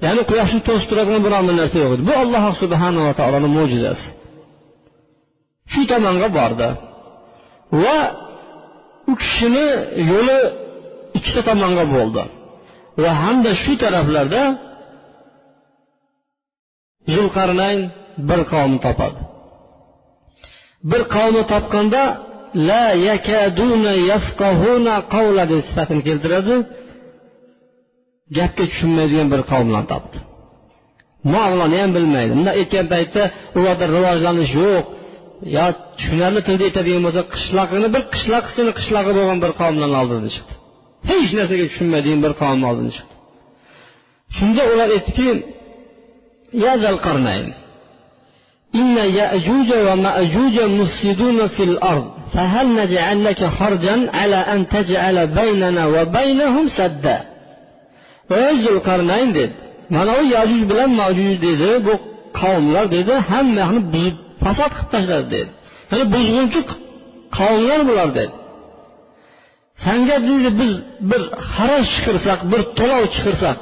Ya'ni 0.04 0.22
quyoshni 0.30 0.60
to'sib 0.68 0.88
turadigan 0.90 1.22
biron 1.26 1.44
bir 1.48 1.54
narsa 1.60 1.76
yo'q 1.82 1.92
edi. 1.96 2.02
Bu 2.08 2.14
alloh 2.22 2.44
subhanava 2.62 3.12
taoloni 3.20 3.48
mo'jizasi. 3.56 4.08
Shu 5.72 5.80
tomonga 5.92 6.28
bordi. 6.38 6.68
Va 7.82 7.98
u 9.10 9.12
kishini 9.20 9.66
yo'li 10.10 10.38
ikkita 11.18 11.42
tomonga 11.48 11.84
bo'ldi. 11.94 12.22
Va 13.02 13.10
hamda 13.22 13.50
shu 13.62 13.72
taraflarda 13.82 14.42
zulqarnayn 17.14 17.80
bir 18.28 18.40
qavm 18.52 18.74
topadi. 18.86 19.20
Bir 20.90 21.02
qavmni 21.14 21.42
topganda 21.52 22.02
la 22.68 22.84
yakaduna 23.10 23.92
yafqahuna 24.10 24.94
qavla 25.14 25.44
deb 25.52 25.60
sifatini 25.68 26.02
keltiradi. 26.08 26.54
Gapga 28.36 28.64
tushunmaydigan 28.70 29.28
bir 29.32 29.40
qavmlarni 29.50 29.88
topdi. 29.94 30.18
Muomalani 31.32 31.76
ham 31.82 31.90
bilmaydi. 31.96 32.32
Bunday 32.36 32.54
aytgan 32.60 32.86
paytda 32.94 33.22
ularda 33.58 33.84
rivojlanish 33.96 34.52
yo'q. 34.62 34.84
yo 35.55 35.65
tushunarli 35.97 36.41
tilda 36.47 36.63
aytadigan 36.69 37.01
bo'lsa 37.07 37.21
qishloqini 37.35 37.87
bir 37.95 38.03
qishloqisini 38.13 38.71
qishlog'i 38.79 39.11
bo'lgan 39.17 39.39
bir 39.43 39.51
qavmlarni 39.61 39.97
oldidan 40.01 40.29
chiqdi 40.35 40.53
hech 41.09 41.31
narsaga 41.39 41.65
tushunmaydigan 41.71 42.19
bir 42.25 42.33
qavmni 42.41 42.65
oldidan 42.69 42.91
chiqdi 42.97 43.13
shunda 44.37 44.63
ular 44.73 44.89
aytdiki 44.97 45.29
يا 46.53 46.73
ذا 46.81 46.89
القرنين 46.89 47.53
إن 48.75 48.97
يأجوج 48.97 49.69
ومأجوج 49.87 50.61
مفسدون 50.79 51.47
في 51.47 51.63
الأرض 51.63 52.07
فهل 52.33 52.75
نجعل 52.75 53.23
لك 53.23 53.41
خرجا 53.45 54.09
على 54.13 54.35
أن 54.35 54.67
تجعل 54.67 55.27
بيننا 55.27 55.83
وبينهم 55.85 56.65
سدا 56.79 57.17
ey 58.31 58.55
zulqarnayn 58.65 59.29
dedi 59.37 59.55
mana 59.93 60.11
u 60.21 60.23
yajuj 60.35 60.61
bilan 60.69 60.91
majuj 61.01 61.33
dedi 61.47 61.69
bu 61.85 61.93
qavmlar 62.39 62.85
dedi 62.95 63.13
hammani 63.29 63.79
buzib 63.93 64.17
fasod 64.44 64.70
qilib 64.76 64.88
tashladi 64.94 65.26
dedi. 65.34 65.50
Ya'ni 65.90 66.04
buzg'unchi 66.14 66.60
qavmlar 67.38 67.80
bular 67.88 68.08
dedi. 68.18 68.34
Sanga 69.84 70.16
deydi 70.28 70.50
biz 70.60 70.72
bir 71.10 71.22
xaraj 71.52 71.84
chiqirsak 71.94 72.38
bir 72.52 72.60
to'lov 72.78 73.04
chiqirsak 73.14 73.58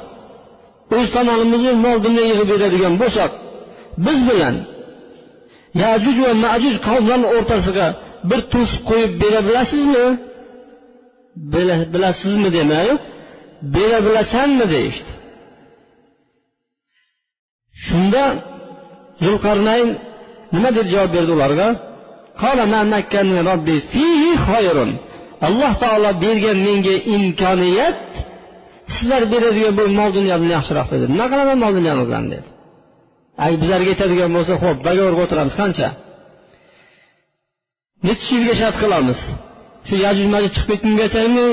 o'z 0.95 1.07
tomonimizdan 1.15 1.77
mol 1.85 1.97
dunyo 2.05 2.23
yig'ib 2.29 2.47
beradigan 2.51 2.93
bo'lsak 3.01 3.31
biz 4.05 4.19
bilan 4.29 4.55
yajuj 5.83 6.17
va 6.25 6.31
majuj 6.45 6.75
qavmlarni 6.87 7.27
o'rtasiga 7.35 7.87
bir 8.29 8.39
to'siq 8.53 8.81
qo'yib 8.89 9.11
bera 9.21 9.39
bilasizmi? 9.47 10.05
Bilasizmi 11.93 12.49
demay 12.57 12.87
bera 13.75 13.97
bilasanmi 14.07 14.65
deyishdi. 14.73 15.11
Shunda 17.85 18.23
zulqarnayn 19.23 19.89
nima 20.53 20.69
deb 20.77 20.87
javob 20.93 21.11
berdi 21.15 21.31
ularga? 21.37 21.67
Alloh 25.47 25.73
taolo 25.83 26.11
bergan 26.23 26.57
menga 26.67 26.95
imkoniyat 27.15 28.01
sizlar 28.93 29.23
beradigan 29.33 29.73
bu 29.79 29.83
mol 29.99 30.09
dunyodan 30.17 30.49
yaxshiroq 30.55 30.87
dedi. 30.93 31.05
Nima 31.13 31.25
qilaman 31.31 31.57
mol 31.63 31.73
dunyomizdan 31.77 32.25
dedi. 32.33 32.47
Ay 33.43 33.53
bizlarga 33.61 33.89
yetadigan 33.93 34.31
bo'lsa 34.35 34.53
ho'p 34.63 34.77
договорga 34.87 35.21
o'tiramiz 35.25 35.55
qancha? 35.61 35.89
Nechi 38.07 38.27
yilga 38.35 38.53
shart 38.61 38.75
qilamiz? 38.83 39.19
Shu 39.87 39.95
yajuj 40.05 40.27
majuj 40.33 40.51
chiqib 40.55 40.69
ketgungachami 40.71 41.45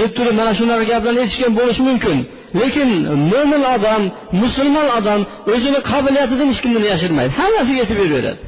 deb 0.00 0.10
turib 0.16 0.34
mana 0.40 0.52
shunaqa 0.58 0.84
gaplarni 0.92 1.20
eshitgan 1.26 1.52
bo'lishi 1.58 1.82
mumkin. 1.88 2.16
Lekin 2.60 2.88
mo'min 3.32 3.62
odam 3.74 4.02
musulmon 4.42 4.88
odam 4.98 5.20
o'zini 5.52 5.80
qobiliyatidan 5.90 6.46
hech 6.50 6.60
kimdan 6.64 6.84
yashirmaydi. 6.92 7.32
Hammasiga 7.40 7.78
yetib 7.82 7.98
beraveradi 8.02 8.40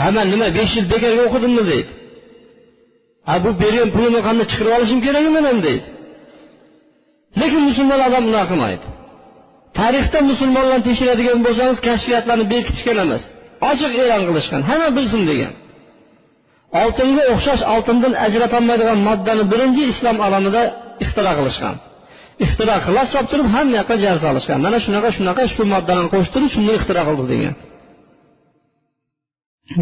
ha 0.00 0.06
man 0.16 0.26
nima 0.32 0.46
besh 0.58 0.72
yil 0.76 0.86
bekorga 0.92 1.22
o'qidimmi 1.28 1.62
deydi. 1.70 1.90
A 3.32 3.34
bu 3.44 3.50
bergan 3.62 3.88
pulimni 3.94 4.20
qanday 4.26 4.46
chiqarib 4.50 4.72
olishim 4.78 5.00
kerak 5.06 5.24
ekan 5.30 5.58
deydi. 5.66 5.86
Lekin 7.40 7.60
musulmon 7.68 8.00
odam 8.08 8.22
bunaqa 8.28 8.46
qilmaydi. 8.52 8.84
Tarixda 9.78 10.18
musulmonlarni 10.30 10.84
tekshiradigan 10.88 11.38
bo'lsangiz 11.46 11.78
kashfiyotlarni 11.88 12.44
berkitishgan 12.52 12.98
emas. 13.04 13.22
Ochiq 13.70 13.92
e'lon 14.02 14.22
qilishgan 14.28 14.60
hamma 14.70 14.88
bilsin 14.96 15.22
degan. 15.30 15.52
Oltinga 16.80 17.22
o'xshash 17.32 17.62
oltindan 17.74 18.12
ajratolmaydigan 18.26 18.98
moddani 19.08 19.44
birinchi 19.52 19.82
islom 19.92 20.16
olamida 20.26 20.62
ixtiro 21.04 21.32
qilishgan. 21.38 21.76
Ixtiro 22.44 22.76
qila 22.86 23.02
solib 23.12 23.28
turib 23.32 23.48
hamma 23.54 23.74
yoqqa 23.80 23.96
jar 24.04 24.16
solishgan 24.24 24.58
mana 24.66 24.78
shunaqa 24.84 25.08
shunaqa 25.16 25.42
shu 25.54 25.62
moddalarni 25.74 26.08
qo'shib 26.14 26.32
turib 26.34 26.50
shunday 26.54 26.74
ixtiro 26.80 27.02
qildi 27.08 27.24
degan. 27.32 27.54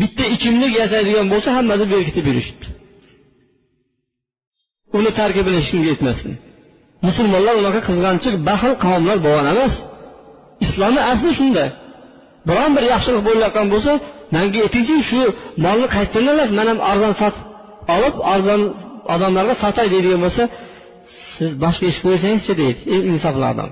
Bitta 0.00 0.24
ichimlik 0.34 0.72
yasaydigan 0.82 1.26
bo'lsa 1.32 1.48
hammasi 1.56 1.84
berkitib 1.94 2.24
yurishibdi. 2.30 2.66
Uni 4.98 5.10
tarkibini 5.18 5.56
hech 5.60 5.68
kimga 5.72 5.90
aytmasdi 5.94 6.32
musulmonlar 7.06 7.54
unaqa 7.60 7.80
qizg'anchiq 7.88 8.34
baxil 8.48 8.72
qavmlar 8.84 9.18
bo'lgan 9.26 9.46
emas. 9.54 9.74
Islomni 10.66 11.02
asli 11.12 11.30
shunday. 11.38 11.68
Biron 12.48 12.70
bir 12.76 12.84
yaxshilik 12.92 13.22
bo'layotgan 13.28 13.66
bo'lsa 13.72 13.92
manga 14.34 14.58
aytingchi 14.66 14.96
shu 15.10 15.20
molni 15.64 15.86
qayerdan 15.94 16.50
man 16.58 16.66
ham 16.70 16.78
arzon 16.90 17.14
sotib 17.20 17.44
olib 17.94 18.14
arzon 18.34 18.62
odamlarga 19.14 19.54
sotay 19.62 19.86
deydigan 19.92 20.20
bo'lsa 20.24 20.42
siz 21.36 21.50
boshqa 21.62 21.84
ish 21.92 21.98
qo'ysangizchi 22.04 22.52
deydi 22.60 22.80
eng 22.94 23.02
insofli 23.12 23.46
odam. 23.52 23.70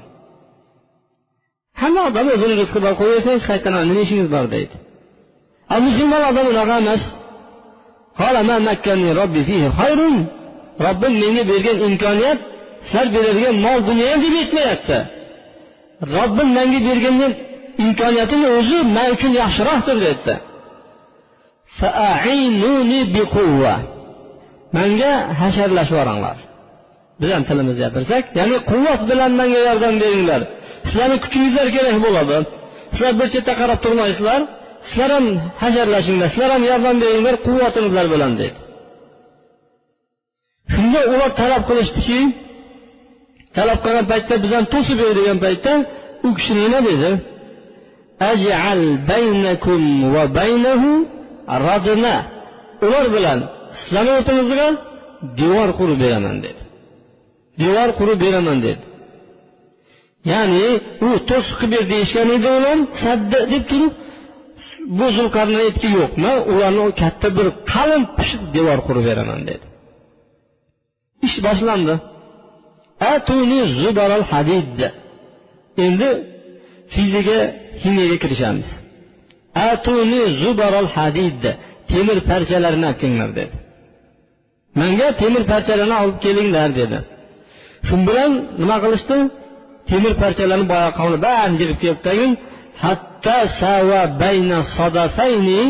Hamma 1.81 2.01
odam 2.11 2.27
o'zini 2.35 2.55
rizqi 2.63 2.79
bor 2.85 2.95
qo'yaversangiz 3.01 3.45
qayerdan 3.49 3.75
nima 3.91 4.01
ishingiz 4.07 4.29
bor? 4.35 4.45
deydi. 4.55 4.75
Musulmon 5.87 6.23
odam 6.31 6.47
unaqa 6.53 6.77
emas. 6.83 7.03
Robbim 10.87 11.15
menga 11.23 11.43
bergan 11.51 11.77
imkoniyat 11.89 12.39
sizlar 12.89 13.07
beradigan 13.15 13.57
mol 13.65 13.79
dunyo 13.89 14.05
ham 14.11 14.21
deb 14.25 14.35
aytmayapti 14.43 14.99
robbim 16.15 16.49
menga 16.59 16.81
bergan 16.89 17.15
imkoniyatini 17.85 18.49
o'zi 18.59 18.79
man 18.97 19.09
uchun 19.15 19.33
yaxshiroqdir 19.43 19.97
deyapti. 20.05 20.35
Manga 24.77 25.13
hasharlashib 25.41 25.95
yuboringlar 25.97 26.37
biz 27.21 27.31
ham 27.35 27.43
tilimizda 27.49 27.81
gapirsak 27.85 28.25
ya'ni 28.39 28.57
quvvat 28.71 29.01
bilan 29.11 29.31
manga 29.41 29.61
yordam 29.69 29.95
beringlar. 30.03 30.41
Sizlarni 30.89 31.17
kuchingizlar 31.25 31.67
kerak 31.77 31.97
bo'ladi. 32.07 32.37
Sizlar 32.93 33.13
bir 33.21 33.29
chetda 33.35 33.53
qarab 33.61 33.79
turmaysizlar 33.85 34.41
sizlar 34.89 35.11
ham 35.17 35.27
hasharlashinglar 35.63 36.29
sizlar 36.35 36.51
ham 36.55 36.63
yordam 36.71 36.97
beringlar 37.03 37.35
quvvatingizlar 37.47 38.07
bilan 38.15 38.33
deydi 38.41 38.59
shunda 40.75 41.01
ular 41.13 41.31
talab 41.41 41.63
qilishdiki 41.69 42.21
talab 43.57 43.79
qilgan 43.85 44.07
paytda 44.13 44.35
biz 44.45 44.53
to'sib 44.75 44.97
ber 45.03 45.11
degan 45.19 45.39
paytda 45.45 45.73
u 46.27 46.29
kishi 46.37 46.53
nima 46.63 46.81
dedi? 46.89 47.11
Ajal 48.31 48.81
baynakum 49.11 49.83
va 50.15 50.25
baynahu 50.39 50.91
radna 51.69 52.17
ular 52.85 53.07
bilan 53.17 53.39
sizlarni 53.79 54.45
bilan 54.53 54.75
devor 55.41 55.69
qurib 55.79 55.99
beraman 56.05 56.37
dedi. 56.45 56.63
Devor 57.63 57.91
qurib 57.99 58.19
beraman 58.25 58.59
dedi. 58.67 58.83
Ya'ni 60.31 60.67
u 61.07 61.09
to'siq 61.31 61.57
qilib 61.61 61.73
ber 61.75 61.85
deyishgan 61.93 62.29
edi 62.37 62.49
ular 62.59 62.79
sadda 63.03 63.39
deb 63.53 63.65
turib 63.71 63.93
bu 64.99 65.07
zulqarni 65.19 65.59
aytki 65.65 65.89
yo'q 65.99 66.13
man 66.25 66.37
ularni 66.53 66.85
katta 67.03 67.29
bir 67.39 67.47
qalin 67.73 68.03
pishiq 68.17 68.43
devor 68.57 68.79
qurib 68.87 69.05
beraman 69.11 69.41
dedi. 69.51 69.65
Ish 71.27 71.37
boshlandi. 71.47 71.95
Endi 75.87 76.09
fizika 76.93 77.39
ximiyaga 77.81 78.17
kirishamiz. 78.23 78.69
Atuni 79.55 80.23
zubaral 80.41 80.89
hadid 80.97 81.43
temir 81.91 82.19
parchalarini 82.31 82.87
olib 82.91 82.99
kelinglar 83.03 83.31
dedi. 83.41 83.55
Manga 84.81 85.09
temir 85.23 85.43
parchalarni 85.53 85.97
olib 86.05 86.19
kelinglar 86.25 86.69
dedi. 86.81 86.99
Shu 87.87 87.95
bilan 88.09 88.33
nima 88.63 88.77
qilishdi? 88.85 89.17
Temir 89.91 90.13
parchalarni 90.23 90.67
boya 90.73 90.91
qavni 90.99 91.19
barini 91.27 91.57
yig'ib 91.63 91.79
kelib 91.83 92.01
tagin 92.07 92.31
sava 93.61 94.03
bayna 94.23 94.59
sadafayni 94.77 95.63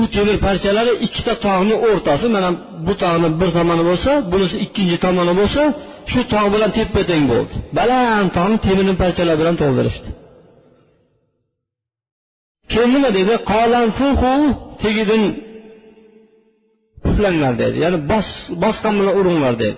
u 0.00 0.02
temir 0.14 0.36
parchalari 0.46 0.92
ikkita 1.06 1.34
tog'ni 1.46 1.74
o'rtasi 1.88 2.26
mana 2.36 2.50
bu 2.86 2.92
tog'ni 3.02 3.28
bir 3.40 3.50
tomoni 3.56 3.82
bo'lsa 3.90 4.10
bunisi 4.32 4.56
ikkinchi 4.64 4.96
tomoni 5.04 5.32
bo'lsa 5.40 5.62
shu 6.10 6.20
tog' 6.32 6.48
bilan 6.54 6.70
teppa 6.78 7.00
teng 7.10 7.24
bo'ldi. 7.32 7.54
Baland 7.78 8.28
tog'ni 8.36 8.56
temirni 8.66 8.94
parchalar 9.02 9.34
bilan 9.40 9.56
to'ldirishdi. 9.62 10.08
Keyin 12.74 12.90
nima 12.94 13.10
dedi 13.18 13.34
tegidin 14.82 15.24
puflanglar 17.04 17.52
dedi. 17.62 17.76
Ya'ni 17.84 17.98
bosqan 18.62 18.94
bilan 18.98 19.14
uringlar 19.20 19.54
dedi. 19.62 19.76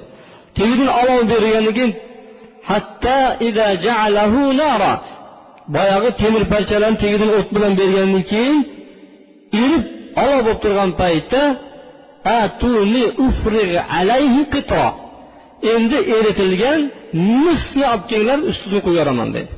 Tegidin 0.57 0.89
olov 1.01 1.21
bergandan 1.33 1.75
keyin 1.79 1.93
hatta 2.71 3.19
ida 3.49 3.67
ja'alahu 3.85 4.41
nara. 4.61 4.93
Boyagi 5.75 6.11
temir 6.21 6.45
parchalarni 6.53 6.99
tegidin 7.05 7.31
o't 7.39 7.49
bilan 7.55 7.73
bergandan 7.81 8.25
keyin 8.33 8.57
erib 9.63 9.85
olov 10.23 10.41
bo'lib 10.47 10.59
turgan 10.65 10.91
paytda 11.01 11.43
atuni 12.41 13.05
ufrig 13.27 13.73
alayhi 13.99 14.43
qito 14.55 14.85
endi 15.73 15.99
eritilgan 16.17 16.81
misni 17.45 17.85
olib 17.93 18.05
kelinglar 18.11 18.39
ustidan 18.51 18.81
qo'yib 18.85 18.99
yuboraman 18.99 19.29
dedi. 19.37 19.51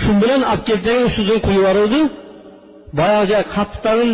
Shu 0.00 0.10
bilan 0.22 0.42
olib 0.50 0.62
kelsaga 0.68 1.00
ustidan 1.08 1.38
qo'yib 1.46 1.58
yuboruvdi 1.60 2.00
boyagi 2.98 3.38
qattiqdan 3.54 4.10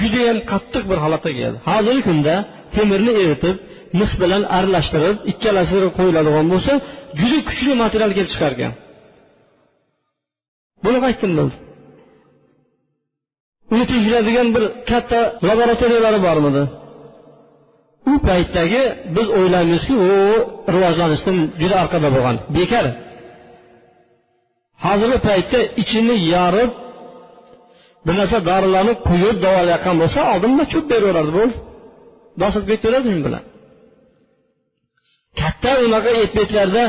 judayam 0.00 0.38
qattiq 0.52 0.84
bir 0.90 0.98
holatga 1.04 1.32
keldi 1.40 1.58
hozirgi 1.68 2.02
kunda 2.08 2.34
temirni 2.74 3.12
eritib 3.22 3.56
mis 4.00 4.12
bilan 4.22 4.42
aralashtirib 4.56 5.16
ikkalasi 5.32 5.76
qo'yiladigan 5.98 6.46
bo'lsa 6.52 6.72
juda 7.20 7.38
kuchli 7.48 7.72
material 7.84 8.10
kelib 8.16 8.30
chiqar 8.34 8.52
ekan 8.56 8.72
buni 10.84 10.98
qayerdan 11.04 11.32
bildi 11.38 11.56
uni 13.72 13.84
tekshiradigan 13.92 14.48
bir 14.54 14.64
katta 14.90 15.20
laboratoriyalari 15.48 16.18
bormidi 16.26 16.62
u 18.10 18.12
paytdagi 18.28 18.82
biz 19.16 19.28
o'ylaymizki 19.38 19.94
u 20.08 20.10
rivojlanishdan 20.74 21.38
juda 21.60 21.76
orqada 21.82 22.08
bo'lgan 22.14 22.36
bekor 22.56 22.86
hozirgi 24.84 25.18
paytda 25.28 25.58
ichini 25.82 26.16
yorib 26.34 26.70
bir 28.06 28.14
narsa 28.20 28.38
dorilarni 28.50 28.94
quyib 29.08 29.36
davolayotgan 29.44 29.96
bo'lsa 30.02 30.20
oldinda 30.32 30.64
cho'p 30.72 30.86
beraveradi 30.92 31.30
bo'ldi. 31.38 31.56
Bosib 32.42 32.64
ketaveradi 32.70 33.06
men 33.12 33.20
bilan. 33.26 33.42
Katta 35.40 35.70
unaqa 35.86 36.10
betlarda 36.38 36.82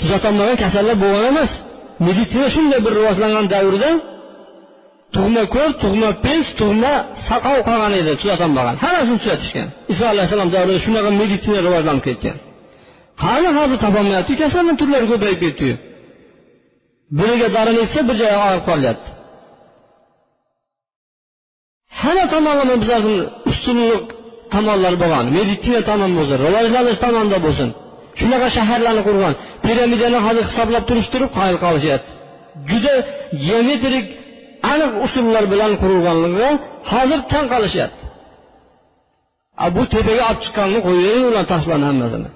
tuzatolmagan 0.00 0.56
kasallar 0.64 0.96
bo'lgan 1.04 1.24
emas. 1.32 1.52
Meditsina 2.06 2.46
shunday 2.54 2.80
bir 2.86 2.92
rivojlangan 2.98 3.46
davrda 3.54 3.90
tug'ma 5.16 5.42
ko'r 5.54 5.70
tug'ma 5.82 6.10
pes 6.24 6.46
tug'ma 6.60 6.92
soqov 7.28 7.58
qolgan 7.68 7.92
edi 8.00 8.12
tuzatolmagan 8.22 8.74
hammasini 8.84 9.18
tuzatishgan. 9.22 9.68
Iso 9.92 10.04
alayhissalom 10.12 10.50
davrida 10.54 10.80
shunaqa 10.86 11.10
meditsina 11.20 11.58
rivojlanib 11.66 12.02
ketgan. 12.08 12.36
Qani 13.22 13.48
hozir 13.58 13.78
topolmayapti? 13.84 14.32
Kasalni 14.42 14.72
turlari 14.80 15.06
ko'payib 15.12 15.40
ketdiyu 15.44 15.76
biriga 17.18 17.48
dorini 17.56 17.80
ichsa 17.86 18.00
bir 18.08 18.16
joyi 18.20 18.36
og'rib 18.46 18.64
qolyapti 18.70 19.09
hamma 22.02 22.24
tomonlama 22.34 22.74
bizlarni 22.82 23.18
ustunlik 23.50 24.04
tomonlari 24.54 24.96
bo'lgan 25.02 25.24
meditsina 25.36 25.80
tomon 25.90 26.10
bo'lsin 26.18 26.36
rivojlanish 26.46 26.98
tomonida 27.04 27.38
bo'lsin 27.46 27.68
shunaqa 28.20 28.48
shaharlarni 28.56 29.02
qurgan 29.08 29.34
piramidani 29.64 30.18
hozir 30.26 30.44
hisoblab 30.50 30.84
turish 30.88 31.08
turib 31.12 31.30
qoyil 31.38 31.56
qolishyapti 31.64 32.10
juda 32.70 32.94
geometrik 33.44 34.06
aniq 34.72 34.92
usullar 35.06 35.44
bilan 35.52 35.72
qurilganligi 35.82 36.50
hozir 36.92 37.20
tan 37.32 37.44
qolishyapti 37.52 38.04
bu 39.76 39.82
tepaga 39.94 40.22
olib 40.28 40.40
chiqqanini 40.44 40.80
qo'yavering 40.86 41.24
ular 41.30 41.44
toshlarni 41.52 41.86
hammasini 41.90 42.30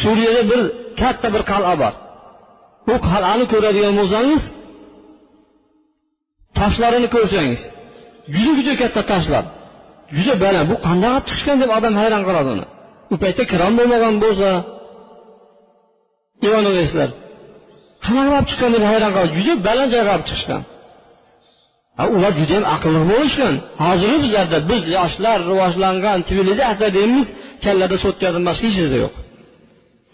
suriyada 0.00 0.42
bir 0.50 0.60
katta 1.00 1.28
bir 1.34 1.42
qal'a 1.52 1.74
bor 1.82 1.94
u 2.92 2.94
qal'ani 3.10 3.44
ko'radigan 3.52 3.94
bo'lsangiz 4.00 4.42
toshlarini 6.58 7.08
ko'rsangiz 7.16 7.60
juda 8.32 8.50
juda 8.58 8.72
katta 8.82 9.02
toshlar 9.10 9.44
juda 10.16 10.34
baland 10.44 10.66
bu 10.70 10.76
qanday 10.86 11.10
olib 11.14 11.24
chiqishgan 11.28 11.56
deb 11.62 11.70
odam 11.78 11.94
hayron 12.00 12.22
qoladi 12.28 12.48
uni. 12.54 12.66
U 13.12 13.14
paytda 13.22 13.44
kran 13.52 13.72
bo'lmagan 13.78 14.14
bo'lsa 14.24 14.48
evanoveslar 16.48 17.08
qanaqa 18.04 18.32
olib 18.36 18.48
chiqqan 18.50 18.70
deb 18.76 18.84
hayron 18.90 19.10
qoladi? 19.14 19.32
Juda 19.38 19.54
baland 19.68 19.90
joyga 19.94 20.10
olib 20.16 20.26
chiqishgan. 20.30 20.62
Ular 22.16 22.32
judayam 22.40 22.66
aqlli 22.74 23.00
bo'lishgan. 23.12 23.54
Hozirgi 23.84 24.18
bizlarda 24.24 24.58
biz 24.70 24.82
yoshlar 24.96 25.38
rivojlangan 25.50 26.18
sivilizatsiya 26.28 26.90
deymiz 26.98 27.26
kallada 27.64 27.96
so'tkadan 28.04 28.42
boshqa 28.48 28.66
hech 28.68 28.78
narsa 28.82 28.98
yo'q. 29.04 29.14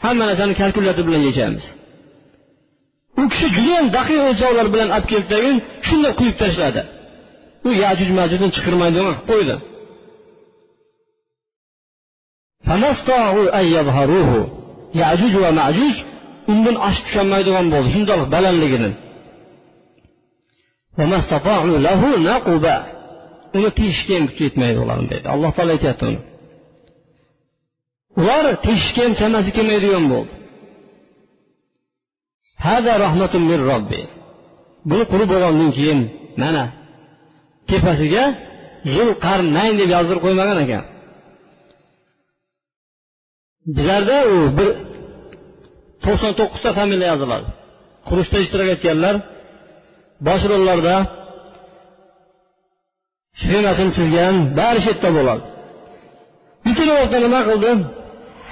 Hamma 0.05 0.25
narsani 0.31 0.55
kalkulyator 0.61 1.05
bilan 1.09 1.23
yechamiz. 1.29 1.65
U 3.21 3.23
kishi 3.33 3.49
judayam 3.57 3.87
daqiq 3.97 4.21
o'lchovlar 4.29 4.67
bilan 4.75 4.89
olib 4.97 5.07
kelib 5.13 5.57
shunday 5.89 6.13
quyib 6.19 6.37
tashladi. 6.43 6.83
U 7.67 7.71
yajuj 7.83 8.11
majujni 8.21 8.49
chiqirmaydimi 8.57 9.13
qo'ydi 9.31 9.57
yajuj 15.03 15.33
va 15.45 15.51
majuj 15.61 15.95
undan 16.53 16.77
oshib 16.87 17.05
tusholmaydigan 17.07 17.67
bo'ldi 17.73 17.89
shundoq 17.95 18.21
balandligini 18.35 18.91
uni 23.57 23.69
teshishga 23.79 24.13
ham 24.17 24.25
kuchi 24.31 24.43
yetmaydi 24.49 24.79
ularni 24.85 25.07
deydi 25.13 25.27
alloh 25.35 25.51
taolo 25.57 25.71
aytyapti 25.77 26.05
uni 26.11 26.21
ular 28.21 28.45
teshishga 28.67 29.01
ham 29.07 29.13
chamasi 29.21 29.51
kelmaydigan 29.57 30.07
bo'ldi 30.13 30.35
Hada 32.67 32.93
rahmatun 33.05 33.43
lirrobb. 33.51 33.93
buni 34.91 35.05
qurib 35.11 35.29
bo'lgandan 35.33 35.71
keyin 35.77 36.01
mana 36.43 36.65
tepasiga 37.73 38.25
zulqarnayn 38.95 39.75
deb 39.81 39.89
yozdirib 39.97 40.23
qo'ymagan 40.27 40.59
ekan. 40.65 40.85
Bizlarda 43.77 44.17
u 44.35 44.37
bir 44.59 44.69
to'qson 46.05 46.33
to'qqizta 46.41 46.71
familiya 46.79 47.09
yoziladi. 47.13 47.49
Qurishda 48.09 48.37
ishtirok 48.45 48.69
etganlar 48.75 49.15
bosh 50.27 50.45
rollarda 50.53 50.97
sxemasini 53.41 53.93
chizgan 53.97 54.35
bari 54.59 54.81
shu 54.85 54.91
yerda 54.93 55.11
bo'ladi. 55.19 55.45
Butun 56.65 56.89
o'rta 56.97 57.19
nima 57.25 57.41
qildi? 57.49 57.73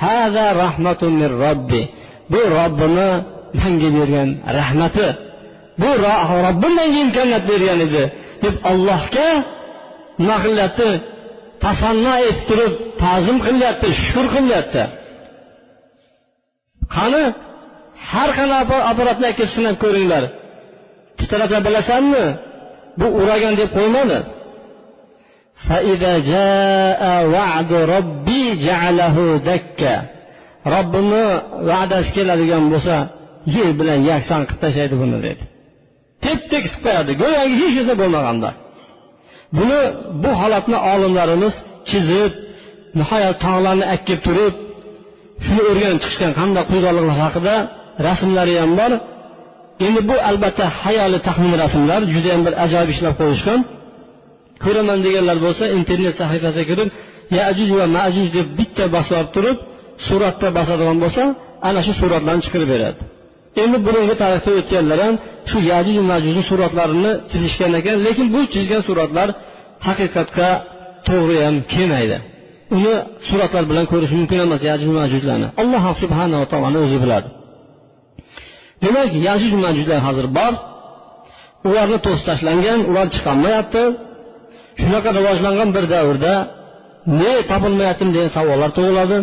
Hada 0.02 0.46
rahmatun 0.62 1.12
min 1.20 1.30
robbi. 1.44 1.82
Bu 2.32 2.40
robbini 2.56 3.10
menga 3.60 3.88
bergan 3.96 4.28
rahmati. 4.58 5.08
Bu 5.80 5.90
robbim 6.46 6.72
menga 6.78 6.98
imkoniyat 7.04 7.44
bergan 7.50 7.78
edi. 7.86 8.04
Deb 8.48 8.56
allohga 8.70 9.28
nima 10.20 10.36
qilyapti 10.44 10.88
tasanno 11.64 12.14
etib 12.28 12.44
turib 12.48 12.72
ta'zim 13.02 13.38
qilyapti 13.46 13.88
shukur 14.02 14.26
qilyapti. 14.34 14.82
Qani? 16.96 17.24
Har 18.10 18.30
qanday 18.38 18.62
apparatni 18.90 19.28
kelib 19.38 19.52
sinab 19.56 19.76
ko'ringlar. 19.84 20.24
Titrata 21.18 21.58
bilasanmi? 21.66 22.24
Bu 23.00 23.06
uragan 23.20 23.54
deb 23.60 23.70
qo'ymadi. 23.76 24.18
Robbimni 30.74 31.26
va'dasi 31.68 32.10
keladigan 32.16 32.64
bo'lsa 32.72 32.96
yer 33.56 33.70
bilan 33.80 34.00
yakson 34.10 34.40
qilib 34.48 34.60
tashlaydi 34.64 34.96
buni 35.02 35.18
dedi. 35.26 35.44
Tep 36.28 36.40
tekis 36.52 36.72
qilib 36.74 36.84
qo'yadi 36.86 37.12
go'yoki 37.22 37.54
hech 37.62 37.74
narsa 37.78 37.94
bo'lmaganda. 38.02 38.50
Buni 39.56 39.80
bu 40.22 40.30
holatni 40.40 40.78
olimlarimiz 40.92 41.54
chizib 41.90 42.32
nihoyat 42.98 43.36
tog'larni 43.44 43.84
akkib 43.94 44.18
turib 44.26 44.54
shuni 45.44 45.62
o'rganib 45.70 45.98
chiqishgan 46.02 46.32
qanday 46.40 46.64
quyuqliklar 46.70 47.16
haqida 47.24 47.54
rasmlari 48.06 48.54
ham 48.62 48.72
bor. 48.80 48.92
Endi 49.86 50.00
bu 50.10 50.16
albatta 50.30 50.64
hayoli 50.80 51.18
taxmin 51.26 51.52
rasmlar 51.62 52.00
judayam 52.14 52.42
bir 52.46 52.54
ajoyib 52.64 52.90
ishlab 52.94 53.14
qo'yishgan. 53.20 53.60
Ko'raman 54.64 54.98
deganlar 55.06 55.38
bo'lsa 55.46 55.64
internet 55.78 56.14
sahifasiga 56.20 56.66
kirib 56.70 56.88
yajuj 57.38 57.70
va 57.78 57.86
majuj 57.96 58.26
deb 58.36 58.46
bitta 58.58 58.84
bosib 58.96 59.26
turib 59.34 59.56
suratda 60.06 60.48
bosadigan 60.58 60.98
bo'lsa 61.04 61.22
ana 61.68 61.80
shu 61.86 61.92
suratlarni 62.00 62.42
chiqarib 62.46 62.70
beradi. 62.74 63.00
Endi 63.64 63.78
burungi 63.86 64.14
tarixda 64.22 64.50
o'tganlar 64.60 64.98
ham 65.04 65.14
shu 65.50 65.58
yajuj 65.72 65.96
majujni 66.12 66.42
suratlarini 66.50 67.12
chizishgan 67.30 67.72
ekan 67.80 67.96
lekin 68.06 68.26
bu 68.34 68.40
chizgan 68.54 68.82
suratlar 68.88 69.28
haqiqatga 69.86 70.48
to'g'ri 71.08 71.36
ham 71.46 71.56
kelmaydi. 71.72 72.16
Uni 72.76 72.94
suratlar 73.28 73.64
bilan 73.70 73.84
ko'rish 73.92 74.12
mumkin 74.18 74.38
emas 74.46 74.60
yajuj 74.70 74.90
majujlarni 75.00 75.48
alloh 75.62 75.84
subhanava 76.02 76.44
taoloni 76.52 76.78
o'zi 76.84 76.98
biladi. 77.04 77.28
Demak 78.82 79.10
yajuj 79.28 79.52
majujlar 79.64 80.00
hozir 80.06 80.26
bor. 80.38 80.52
Ularni 81.68 81.98
to'sib 82.06 82.24
tashlangan 82.30 82.78
ular 82.90 83.06
chiqolmayapti. 83.14 83.82
Shunaqa 84.80 85.10
rivojlangan 85.18 85.68
bir 85.76 85.84
davrda 85.94 86.34
ne 87.20 87.32
topilmayaptimi 87.50 88.10
degan 88.16 88.30
savollar 88.36 88.70
tug'iladi. 88.78 89.18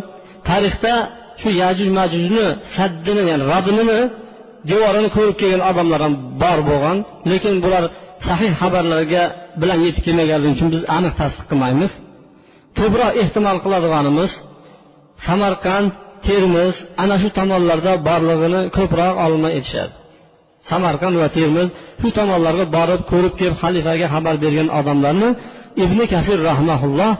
Tarixda 0.49 0.93
shu 1.41 1.49
yajuj 1.63 1.89
majujni 1.99 2.45
saddini 2.75 3.23
ya'ni 3.31 3.45
radinini 3.53 3.99
devorini 4.69 5.09
ko'rib 5.15 5.35
kelgan 5.41 5.63
odamlar 5.69 5.99
ham 6.05 6.13
bor 6.43 6.59
bo'lgan. 6.69 6.97
Lekin 7.31 7.55
bular 7.63 7.83
sahih 8.27 8.51
xabarlarga 8.61 9.23
bilan 9.61 9.79
yetib 9.85 10.01
kelmaganligi 10.07 10.51
uchun 10.55 10.69
biz 10.75 10.81
aniq 10.97 11.13
tasdiq 11.21 11.45
qilmaymiz. 11.51 11.91
Ko'proq 12.79 13.11
ehtimol 13.21 13.57
qiladiganimiz 13.65 14.31
samarqand 15.27 15.89
termiz 16.27 16.73
ana 17.03 17.15
shu 17.21 17.29
tomonlarda 17.37 17.93
borlig'ini 18.09 18.61
ko'proq 18.77 19.13
olma 19.25 19.49
aytishadi 19.57 19.93
samarqand 20.69 21.15
va 21.21 21.27
termiz 21.37 21.67
shu 22.01 22.09
tomonlarga 22.17 22.65
borib 22.77 23.01
ko'rib 23.11 23.33
kelib 23.39 23.57
xalifaga 23.63 24.07
xabar 24.13 24.35
bergan 24.43 24.67
odamlarni 24.79 25.29
ibn 25.83 25.99
kasir 26.13 26.37
rahmaulloh 26.49 27.11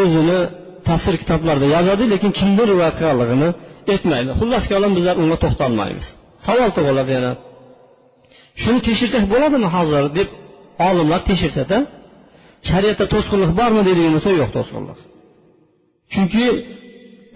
o'zini 0.00 0.40
tafsir 0.88 1.14
kitoblarida 1.22 1.66
yozadi 1.76 2.04
lekin 2.12 2.30
kimdir 2.38 2.66
rivoyat 2.72 2.94
qilganligini 2.98 3.48
aytmaydi. 3.92 4.30
Xullas 4.40 4.64
kalom 4.72 4.92
bizlar 4.98 5.16
unga 5.22 5.36
to'xtalmaymiz. 5.44 6.06
Savol 6.46 6.70
tug'iladi 6.76 7.12
yana. 7.16 7.32
Shuni 8.62 8.80
tekshirsak 8.86 9.24
bo'ladimi 9.32 9.68
hozir 9.76 10.04
deb 10.18 10.28
olimlar 10.88 11.20
tekshirsada 11.28 11.78
shariatda 12.70 13.04
to'sqinlik 13.14 13.50
bormi 13.60 13.80
deydigan 13.88 14.12
bo'lsa 14.16 14.30
yo'q 14.40 14.50
to'sqinlik. 14.56 14.98
Chunki 16.14 16.44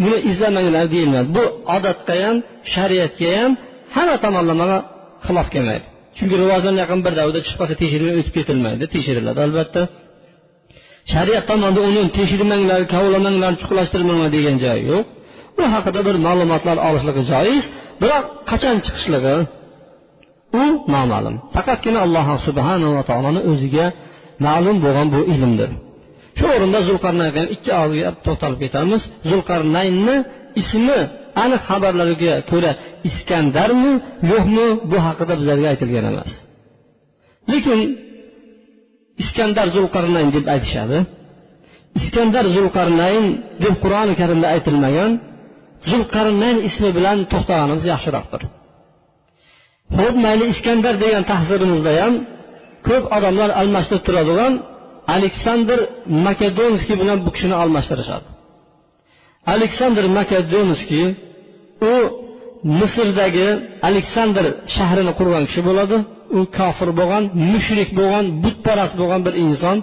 buni 0.03 0.19
izlamanglar 0.31 0.87
deyiladi 0.95 1.29
bu 1.37 1.45
odatga 1.77 2.15
ham 2.25 2.37
shariatga 2.75 3.29
ham 3.39 3.53
hamma 3.97 4.17
tomonlama 4.25 4.79
xilof 5.27 5.49
kelmaydi. 5.55 5.87
Chunki 6.17 6.35
rivojlanayotgan 6.43 7.01
bir 7.07 7.13
davrda 7.19 7.41
chiqib 7.45 7.59
qolsa 7.61 7.75
tekshiruvdan 7.83 8.17
o'tib 8.21 8.35
ketilmaydi 8.39 8.85
tekshiriladi 8.95 9.41
albatta. 9.47 9.83
Shariat 11.13 11.45
tomonidan 11.51 11.85
uni 11.91 12.03
tekshirmanglar 12.19 12.81
kavlamanglar 12.95 13.53
chuqurlashtirmanglar 13.61 14.29
degan 14.37 14.57
joyi 14.65 14.83
yo'q. 14.91 15.05
Bu 15.57 15.65
haqida 15.75 16.01
bir 16.09 16.17
ma'lumotlar 16.27 16.77
olishligi 16.89 17.23
joiz. 17.33 17.65
Biroq 18.01 18.25
qachon 18.51 18.77
chiqishligi 18.85 19.37
u 20.63 20.65
noma'lum. 20.95 21.35
Faqatgina 21.55 21.99
alloh 22.07 22.27
subhanava 22.47 23.03
taoloni 23.11 23.41
o'ziga 23.51 23.87
ma'lum 24.47 24.77
bo'lgan 24.85 25.07
bu 25.15 25.21
ilmdir. 25.35 25.71
Shu 26.39 26.45
o'rinda 26.55 26.81
zulqarnayn 26.89 27.47
ikki 27.55 27.71
og'izga 27.83 28.11
to'xtalib 28.27 28.59
ketamiz. 28.65 29.03
Zulqarnaynni 29.31 30.17
ismi 30.63 30.99
aniq 31.45 31.63
xabarlarga 31.69 32.35
ko'ra 32.51 32.73
iskandarmi 33.09 33.93
yo'qmi 34.33 34.67
bu 34.91 34.97
haqida 35.07 35.33
bizlarga 35.41 35.67
aytilgan 35.73 36.05
emas. 36.13 36.31
Lekin 37.53 37.81
iskandar 39.23 39.67
zulqarnayn 39.77 40.29
deb 40.37 40.47
aytishadi. 40.55 40.99
Iskandar 42.01 42.45
zulqarnayn 42.57 43.25
deb 43.65 43.75
qur'oni 43.83 44.15
karimda 44.21 44.47
aytilmagan 44.55 45.11
zulqarnayn 45.91 46.59
ismi 46.69 46.91
bilan 46.97 47.19
to'xtaganimiz 47.33 47.85
yaxshiroqdir 47.93 48.43
ho'p 49.97 50.15
mayli 50.27 50.45
iskandar 50.55 50.95
degan 51.05 51.23
tahzirimizda 51.33 51.93
ham 52.01 52.15
ko'p 52.89 53.05
odamlar 53.17 53.51
almashtirib 53.61 54.03
turadigan 54.09 54.53
aleksandr 55.17 55.79
makedonskiy 56.27 56.97
bilan 57.03 57.19
bu 57.25 57.31
kishini 57.35 57.57
almashtirishadi. 57.63 58.27
Aleksandr 59.55 60.05
makedonskiy 60.19 61.07
u 61.93 61.95
misrdagi 62.81 63.49
aleksandr 63.89 64.45
shahrini 64.77 65.13
qurgan 65.19 65.45
kishi 65.49 65.63
bo'ladi. 65.69 65.97
U 66.39 66.41
kofir 66.59 66.91
bo'lgan 67.01 67.25
mushrik 67.53 67.91
bo'lgan 67.99 68.25
butparast 68.43 68.95
bo'lgan 69.01 69.21
bir 69.27 69.35
inson. 69.47 69.77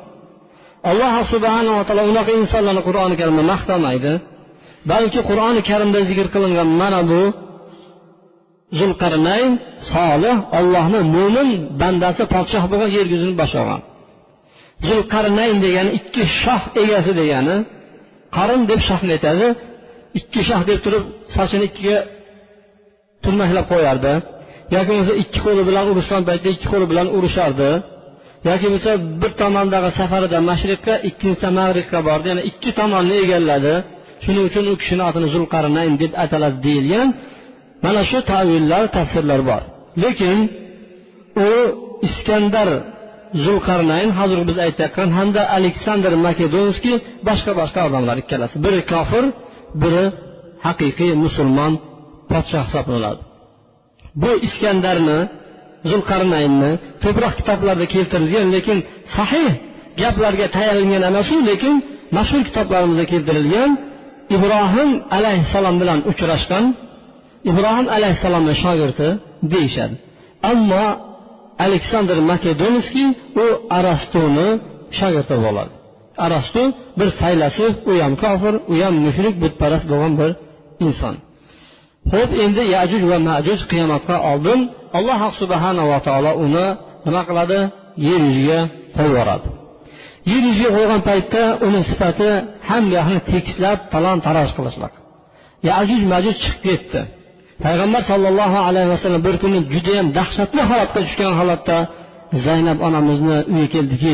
Alloh 0.90 1.14
subhanava 1.34 1.82
taolo 1.88 2.04
unaqa 2.14 2.32
insonlarni 2.42 2.82
qur'oni 2.88 3.16
karimda 3.20 3.44
maqtamaydi. 3.54 4.14
Balki 4.92 5.20
qur'oni 5.30 5.62
karimda 5.70 6.00
zikr 6.10 6.28
qilingan 6.34 6.70
mana 6.82 7.02
bu 7.12 7.22
zulqarnayn 8.80 9.50
solih 9.94 10.36
ollohni 10.60 11.00
mo'min 11.16 11.50
bandasi 11.82 12.24
podshoh 12.34 12.64
bo'lgan 12.72 12.90
yer 12.98 13.06
yuzini 13.14 13.36
boshqargan. 13.42 13.82
Zulqarnayn 14.88 15.56
degani 15.66 15.92
ikki 16.00 16.24
shoh 16.42 16.62
egasi 16.84 17.12
degani 17.22 17.56
qarin 18.36 18.62
deb 18.70 18.80
shohni 18.88 19.12
aytadi. 19.18 19.48
Ikki 20.20 20.42
shoh 20.50 20.62
deb 20.70 20.80
turib 20.86 21.04
sochini 21.36 21.66
ikkiga 21.70 21.98
turmaklab 23.24 23.66
qo'yardi. 23.74 24.14
Yoki 24.74 24.88
bo'lmasa 24.90 25.14
ikki 25.24 25.40
qo'li 25.46 25.62
bilan 25.70 25.86
urushgan 25.92 26.22
paytda 26.30 26.48
ikki 26.56 26.68
qo'li 26.74 26.86
bilan 26.92 27.08
urishardi 27.18 27.72
yoki 28.48 28.66
bo'lmasa 28.66 28.92
bir 29.22 29.32
tomondagi 29.42 29.90
safarida 30.00 30.40
mashriqqa 30.50 30.94
ikkinchisi 31.10 31.48
mag'ribga 31.60 32.00
bordi. 32.08 32.26
Ya'ni 32.32 32.44
ikki 32.50 32.72
tomonni 32.80 33.16
egalladi. 33.26 33.74
Shuning 34.26 34.46
uchun 34.50 34.66
u 34.72 34.74
kishini 34.82 35.04
otini 35.10 35.28
zulqarnayn 35.36 35.94
deb 36.02 36.12
ataladi 36.24 36.58
deyilgan 36.66 37.08
mana 37.86 38.02
shu 38.10 38.20
tavillar 38.32 38.84
tafsirlar 38.98 39.42
bor. 39.50 39.62
Lekin 40.04 40.38
u 41.48 41.50
iskandar 42.08 42.70
zulqarnayn 43.46 44.10
hozir 44.20 44.40
biz 44.50 44.58
aytayotgan 44.66 45.10
hamda 45.18 45.42
aleksandr 45.58 46.12
makedonskiy 46.28 46.96
boshqa 47.28 47.52
boshqa 47.62 47.80
odamlar 47.88 48.18
ikkalasi. 48.24 48.56
Biri 48.66 48.82
kofir 48.92 49.26
biri 49.84 50.06
haqiqiy 50.66 51.12
musulmon 51.26 51.74
podshoh 52.32 52.64
hisoblanadi. 52.68 53.22
Bu 54.22 54.32
iskandarni 54.48 55.20
zulqarnaynni 55.92 56.72
ko'proq 57.04 57.34
kitoblarda 57.40 57.86
keltirilgan 57.94 58.48
lekin 58.56 58.78
sahih 59.16 59.50
gaplarga 60.02 60.48
tayangan 60.58 61.04
emas 61.10 61.28
u 61.36 61.38
lekin 61.50 61.76
mashhur 62.18 62.42
kitoblarimizda 62.48 63.06
keltirilgan 63.14 63.70
ibrohim 64.36 64.90
alayhissalom 65.18 65.76
bilan 65.82 66.00
uchrashgan. 66.12 66.66
Ibrohim 67.52 67.88
alayhissalomni 67.98 68.54
shogirdi 68.64 69.08
deyishadi. 69.54 69.96
Ammo 70.52 70.86
aleksandr 71.66 72.18
makedonskiy 72.32 73.08
u 73.44 73.46
arastuni 73.78 74.50
shogirdi 75.00 75.36
bo'ladi. 75.46 75.74
Arastu 76.26 76.62
bir 77.00 77.10
faylasuf 77.20 77.74
u 77.90 77.92
ham 78.04 78.14
kofir 78.24 78.54
u 78.72 78.74
ham 78.84 78.96
mushrik 79.06 79.36
butparast 79.44 79.86
bo'lgan 79.92 80.14
bir 80.20 80.32
inson. 80.86 81.16
Ho'p 82.14 82.32
endi 82.46 82.64
yajuj 82.76 83.04
va 83.12 83.18
majuj 83.30 83.60
qiyomatga 83.72 84.18
oldin 84.32 84.60
alloh 84.98 85.22
subhanava 85.42 85.98
taolo 86.08 86.32
uni 86.46 86.68
nima 87.06 87.22
qiladi? 87.30 87.60
Yer 88.08 88.20
yuziga 88.28 88.60
qo'yib 88.96 89.14
yuboradi 89.14 89.65
yer 90.32 90.44
yuziga 90.50 90.70
qo'ygan 90.78 91.02
paytda 91.10 91.42
uni 91.68 91.82
sifati 91.90 92.30
hamma 92.70 93.18
tekislab 93.32 93.80
talon 93.94 94.18
taroj 94.28 94.50
qilishlik. 94.58 94.94
Yajuj 95.70 96.02
majuj 96.14 96.36
chiqib 96.44 96.62
ketdi. 96.68 97.02
Payg'ambar 97.64 98.02
sollallohu 98.12 98.58
alayhi 98.68 98.90
vasallam 98.94 99.22
bir 99.28 99.36
kuni 99.44 99.60
judayam 99.74 100.08
dahshatli 100.18 100.62
holatga 100.72 101.00
tushgan 101.06 101.34
holatda 101.40 101.78
zaynab 102.46 102.78
onamizni 102.88 103.38
uyiga 103.54 103.70
keldiki 103.76 104.14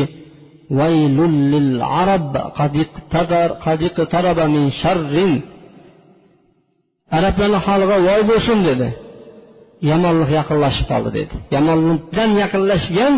arablarni 7.16 7.58
holiga 7.66 7.96
voy 8.08 8.22
bo'lsin 8.30 8.58
dedi. 8.68 8.88
Yomonlik 9.90 10.30
yaqinlashib 10.38 10.86
qoldi 10.92 11.10
dedi. 11.18 11.34
Yomonlikdan 11.54 12.30
yaqinlashgan 12.42 13.14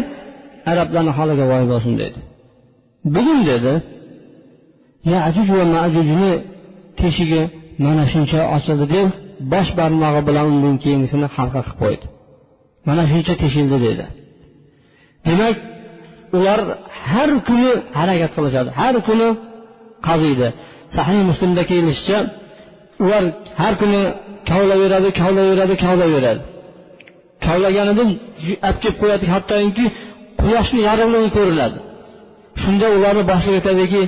arablarni 0.71 1.13
holiga 1.19 1.45
voy 1.53 1.65
bo'lsin 1.73 1.95
dedi. 2.03 2.19
Bugun 3.15 3.41
dedi 3.51 3.75
yajuj 5.13 5.49
va 5.59 5.65
majujni 5.77 6.33
teshigi 7.01 7.43
mana 7.85 8.05
shuncha 8.13 8.41
ochildi 8.57 8.87
deb 8.95 9.09
bosh 9.53 9.71
barmog'i 9.79 10.23
bilan 10.29 10.47
undan 10.53 10.77
keyingisini 10.85 11.27
halqa 11.37 11.61
qilib 11.67 11.79
qo'ydi. 11.83 12.07
Mana 12.87 13.03
shuncha 13.11 13.35
teshildi 13.43 13.77
dedi. 13.87 14.05
Demak 15.27 15.57
ular 16.37 16.61
har 17.13 17.31
kuni 17.49 17.71
harakat 17.99 18.31
qilishadi. 18.37 18.71
Har 18.81 18.95
kuni 19.09 19.29
qaziydi. 20.07 20.49
Sahiy 20.97 21.23
muslimda 21.31 21.63
kelishicha 21.71 22.19
ular 23.05 23.25
har 23.61 23.75
kuni 23.83 24.03
kovlayveradi 24.51 25.09
kovlayveradi 25.21 25.75
kovlayveradi 25.85 26.43
kovlaganidan 27.47 28.11
olib 28.67 28.79
kelib 28.83 28.97
qo'yadi 29.03 29.27
hattoki 29.35 29.85
quyoshni 30.41 30.81
yorug'ligi 30.89 31.31
ko'riladi. 31.37 31.79
Shunda 32.63 32.87
ularni 32.97 33.23
boshiga 33.31 33.57
aytadiki 33.61 34.03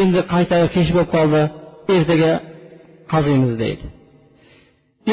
endi 0.00 0.20
qayta 0.32 0.56
kech 0.74 0.88
bo'lib 0.96 1.10
qoldi 1.16 1.42
ertaga 1.96 2.32
qaziymiz 3.12 3.52
deydi. 3.62 3.84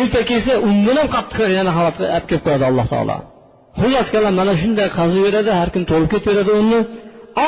Erta 0.01 0.21
kelsa 0.29 0.53
undan 0.69 0.95
ham 0.99 1.07
qattiqroq 1.15 1.51
yana 1.59 1.71
holatga 1.77 2.03
olib 2.15 2.25
kelib 2.29 2.43
qo'yadi 2.45 2.65
alloh 2.69 2.85
taolo. 2.93 3.17
Xullas 3.79 4.07
kalom 4.13 4.33
mana 4.39 4.53
shunday 4.61 4.87
qaziveradi 4.99 5.51
har 5.59 5.69
kun 5.73 5.83
to'lib 5.91 6.09
ketaveradi 6.13 6.51
uni. 6.61 6.79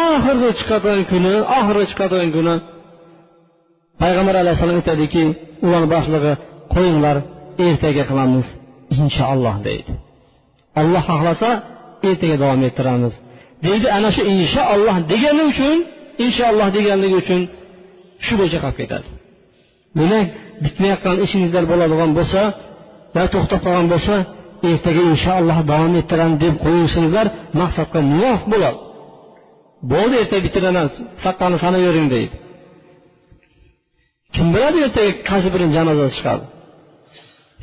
Oxirgi 0.01 0.49
chiqadigan 0.59 1.03
kuni 1.11 1.33
oxirgi 1.57 1.85
chiqadigan 1.91 2.29
kuni 2.35 2.55
payg'ambar 4.01 4.35
alayhissalom 4.41 4.77
aytadiki 4.81 5.23
ularni 5.65 5.89
boshlig'i 5.95 6.33
qo'yinglar 6.73 7.17
ertaga 7.65 8.03
qilamiz 8.09 8.47
inshaalloh 9.03 9.55
deydi. 9.67 9.91
Alloh 10.81 11.03
xohlasa 11.09 11.49
ertaga 12.09 12.35
davom 12.43 12.61
ettiramiz. 12.69 13.13
Deydi 13.65 13.87
ana 13.97 14.09
shu 14.15 14.21
inshaalloh 14.33 14.97
degani 15.11 15.43
uchun 15.51 15.77
inshaalloh 16.25 16.67
deganligi 16.77 17.15
uchun 17.23 17.41
shu 18.25 18.33
bo'yicha 18.39 18.59
qolib 18.63 18.77
ketadi. 18.81 19.07
Demak 19.99 20.27
bitmayotgan 20.63 21.15
ishingizlar 21.25 21.63
bo'ladigan 21.71 22.11
bo'lsa 22.17 22.41
va 23.15 23.23
to'xtab 23.33 23.59
qolgan 23.65 23.87
bo'lsa 23.93 24.15
ertaga 24.71 25.01
inshaalloh 25.11 25.59
davom 25.71 25.93
ettiramiz 26.01 26.37
deb 26.45 26.55
qo'yishingizlar 26.65 27.27
maqsadga 27.61 27.99
muvofiq 28.11 28.45
bo'ladi. 28.53 28.79
Bo'ldi 29.91 30.15
ertaga 30.21 30.41
bitiraman 30.47 30.87
saqqani 31.23 31.57
sanayvering 31.63 32.07
deydi. 32.15 32.35
Kim 34.35 34.47
biladi 34.53 34.77
ertaga 34.87 35.11
qaysi 35.29 35.47
birini 35.53 35.73
janozasi 35.77 36.13
chiqadi? 36.17 36.45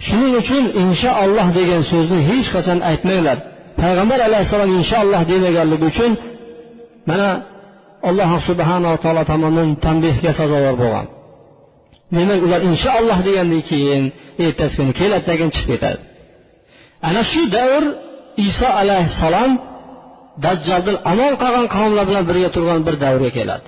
Shuning 0.06 0.34
uchun 0.42 0.64
inshaalloh 0.82 1.48
degan 1.58 1.82
so'zni 1.90 2.18
hech 2.30 2.48
qachon 2.54 2.78
aytmanglar. 2.90 3.38
Payg'ambar 3.84 4.18
alayhissalom 4.28 4.70
inshaalloh 4.80 5.20
demaganligi 5.30 5.84
uchun 5.92 6.12
mana 7.08 7.28
alloh 8.08 8.30
subhanava 8.48 8.96
taolo 9.04 9.22
tomonidan 9.30 9.70
tanbehga 9.84 10.30
sazovor 10.40 10.74
bo'lgan. 10.82 11.06
Demak 12.16 12.40
ular 12.46 12.60
inshaalloh 12.70 13.18
degandan 13.28 13.62
keyin 13.70 14.02
ertasi 14.44 14.74
kuni 14.78 14.92
keladi 15.00 15.24
degan 15.30 15.48
chiqib 15.54 15.68
ketadi. 15.72 16.00
Ana 17.08 17.22
shu 17.32 17.42
davr 17.56 17.82
iso 18.48 18.68
alayhissalom 18.82 19.50
dajjoldan 20.44 20.96
amal 21.12 21.32
qolgan 21.42 21.66
qavmlar 21.76 22.04
bilan 22.10 22.24
birga 22.30 22.48
turgan 22.56 22.80
bir 22.86 22.94
davrga 23.04 23.30
keladi. 23.38 23.66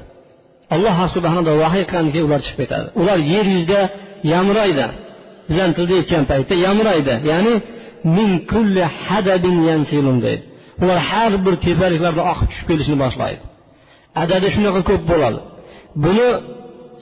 Alloh 0.75 0.97
subhanada 1.15 1.53
vahiy 1.63 1.85
qilgandan 1.91 2.23
ular 2.29 2.41
chiqib 2.47 2.59
ketadi. 2.63 2.89
Ular 3.01 3.19
yer 3.33 3.47
yuzida 3.55 3.81
yamraydi. 4.33 4.87
Bizani 5.49 5.73
tilda 5.79 5.95
aytgan 6.01 6.25
paytda 6.31 6.55
yamraydi. 6.67 7.15
Ya'ni 7.31 7.55
min 8.17 8.31
kulli 8.53 8.85
hadabin 9.07 9.57
yansilun 9.71 10.19
deydi. 10.25 10.43
Ular 10.83 10.99
har 11.11 11.33
bir 11.45 11.55
tepaliklardan 11.67 12.25
oqib 12.33 12.49
tushib 12.51 12.67
kelishni 12.71 12.97
boshlaydi. 13.05 13.43
Adadi 14.23 14.47
shunaqa 14.55 14.81
ko'p 14.91 15.03
bo'ladi. 15.13 15.39
Buni 16.05 16.29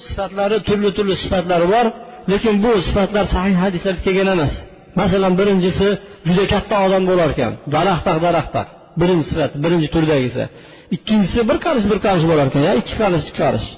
sifatlari 0.06 0.56
turli 0.68 0.90
turli 0.96 1.14
sifatlari 1.24 1.66
bor 1.74 1.86
lekin 2.32 2.54
bu 2.64 2.70
sifatlar 2.86 3.24
sahih 3.34 3.56
hadislarda 3.64 4.02
kelgan 4.06 4.28
emas. 4.36 4.54
Masalan 5.00 5.32
birinchisi 5.40 5.88
juda 6.26 6.44
katta 6.52 6.74
odam 6.86 7.02
bo'lar 7.10 7.28
ekan. 7.34 7.52
Daraxtaq 7.74 8.18
daraxtaq 8.26 8.68
birinchi 9.00 9.26
sifat 9.30 9.52
birinchi 9.64 9.88
turdagisi 9.94 10.42
ikkinchisi 10.96 11.40
bir 11.48 11.56
qarish 11.64 11.86
bir 11.92 11.98
qarish 12.06 12.24
bo'lar 12.30 12.46
ekan 12.50 12.62
ikki 12.80 12.94
qarish 13.02 13.22
ikki 13.24 13.34
qarish 13.42 13.68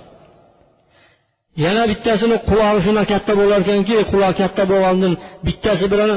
yana 1.64 1.82
bittasini 1.90 2.36
qulog'i 2.50 2.80
shunaqa 2.86 3.08
katta 3.12 3.32
bo'lar 3.40 3.58
ekanki 3.64 3.94
quloq 4.12 4.34
katta 4.42 4.62
bo'lgandan 4.72 5.12
bittasi 5.46 5.86
bilan 5.92 6.10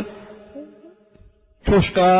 cho'chqa 1.69 2.11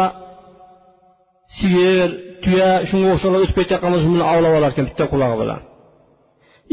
sigir 1.59 2.07
tuya 2.43 2.69
shunga 2.89 3.07
o'xshagan 3.13 3.39
o'tib 3.43 3.55
ketayotgan 3.59 3.91
bo'lsa 3.93 4.07
buni 4.13 4.25
ovlab 4.33 4.53
olar 4.59 4.71
ekan 4.73 4.85
bitta 4.89 5.05
qulog'i 5.13 5.37
bilan. 5.41 5.61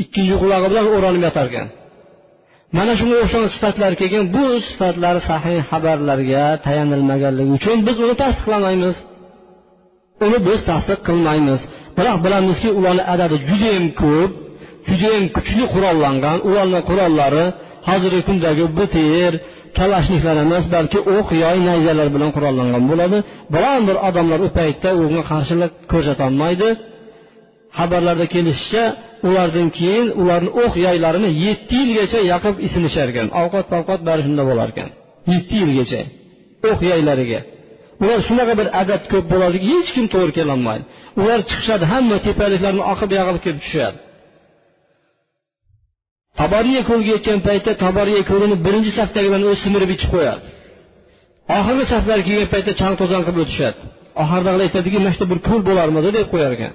Ikkinchi 0.02 0.34
qulog'i 0.42 0.68
bilan 0.72 0.86
o'ranib 0.94 1.22
yotar 1.28 1.46
ekan 1.50 1.68
mana 2.76 2.92
shunga 2.98 3.16
o'xshagan 3.24 3.50
sifatlar 3.54 3.92
kelgan 4.00 4.24
bu 4.34 4.44
sifatlar 4.68 5.16
sahih 5.28 5.58
xabarlarga 5.70 6.44
tayanilmaganligi 6.64 7.52
uchun 7.58 7.76
biz 7.86 7.96
uni 8.04 8.14
tasdiqlamaymiz. 8.22 8.96
Uni 10.26 10.38
biz 10.48 10.60
tasdiq 10.70 11.00
qilmaymiz. 11.08 11.60
Biroq 11.96 12.18
bilamizki 12.24 12.68
ularni 12.78 13.04
adadi 13.14 13.36
judayam 13.48 13.86
ko'p 14.02 14.30
judayam 14.88 15.24
kuchli 15.36 15.64
qurollangan. 15.74 16.36
Ularni 16.48 16.80
qurollari 16.88 17.44
hozirgi 17.88 18.22
kundagi 18.28 18.64
btr 18.78 19.32
kalashniklar 19.78 20.36
emas 20.46 20.64
balki 20.74 20.98
o'q 21.16 21.28
yoy 21.44 21.58
nayzalar 21.68 22.08
bilan 22.14 22.30
qurollangan 22.36 22.82
bo'ladi. 22.90 23.18
Biron 23.54 23.82
bir 23.88 23.96
odamlar 24.08 24.38
u 24.46 24.48
paytda 24.58 24.90
unga 25.02 25.22
qarshilik 25.30 25.72
ko'rsatolmaydi. 25.92 26.68
Xabarlarda 27.78 28.26
kelishicha 28.34 28.84
ulardan 29.28 29.68
keyin 29.78 30.06
ularni 30.20 30.50
o'q 30.62 30.74
yoylarini 30.86 31.30
yetti 31.46 31.74
yilgacha 31.82 32.20
yoqib 32.32 32.54
isinishar 32.66 33.06
ekan 33.12 33.28
ovqat 33.42 33.66
povqat 33.72 34.00
bari 34.08 34.22
shunda 34.26 34.42
bo'lar 34.50 34.68
ekan 34.74 34.88
yetti 35.32 35.54
yilgacha 35.62 36.00
o'q 36.70 36.80
yoylariga 36.90 37.40
ular 38.02 38.18
shunaqa 38.28 38.54
bir 38.60 38.68
adat 38.82 39.02
ko'p 39.12 39.26
bo'ladiki 39.32 39.66
hech 39.74 39.90
kim 39.96 40.06
to'g'ri 40.14 40.32
kelolmaydi. 40.38 40.84
Ular 41.20 41.38
chiqishadi 41.48 41.84
hamma 41.92 42.16
tepaliklarni 42.26 42.82
oqib 42.92 43.10
yog'ilib 43.18 43.42
kelib 43.46 43.60
tushadi. 43.64 43.96
Taboriya 46.40 46.82
ko'lga 46.88 47.10
yetgan 47.16 47.38
paytda 47.48 47.72
taboriya 47.84 48.22
ko'lini 48.30 48.56
birinchi 48.66 48.90
safdagilarni 48.98 49.46
o'zi 49.50 49.60
simirib 49.64 49.90
ichib 49.96 50.10
qo'yadi. 50.16 50.42
Oxirgi 51.56 51.84
saflar 51.92 52.18
kelgan 52.26 52.48
paytda 52.54 52.72
chang 52.80 52.94
to'zon 53.00 53.22
qilib 53.26 53.40
o'tishadi. 53.44 53.78
Oxiridagilar 54.22 54.62
aytadiki 54.66 54.96
mana 55.02 55.12
shu 55.16 55.24
bir 55.32 55.38
ko'l 55.48 55.60
bo'larmidi 55.68 56.08
deb 56.18 56.26
qo'yar 56.32 56.50
ekan. 56.56 56.72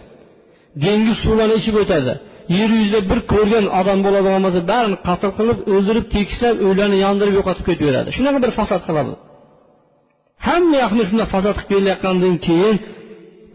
Dengiz 0.84 1.18
suvlarini 1.26 1.56
ichib 1.62 1.76
o'tadi. 1.84 2.14
Yer 2.58 2.70
yuzida 2.80 3.00
bir 3.12 3.20
ko'rgan 3.34 3.66
odam 3.80 4.00
bo'ladigan 4.06 4.42
bo'lsa 4.46 4.62
barini 4.72 4.98
qatl 5.08 5.30
qilib 5.38 5.60
o'ldirib 5.74 6.06
tekislab 6.16 6.56
uylarni 6.68 6.98
yondirib 7.06 7.36
yo'qotib 7.40 7.66
ketaveradi. 7.70 8.10
Shunaqa 8.18 8.40
bir 8.46 8.52
fasod 8.60 8.82
qiladi. 8.88 9.14
Hamma 10.48 10.78
yoqni 10.84 11.04
shunday 11.10 11.28
fasod 11.36 11.56
qilib 11.58 11.70
kelayotgandan 11.72 12.36
keyin 12.48 12.76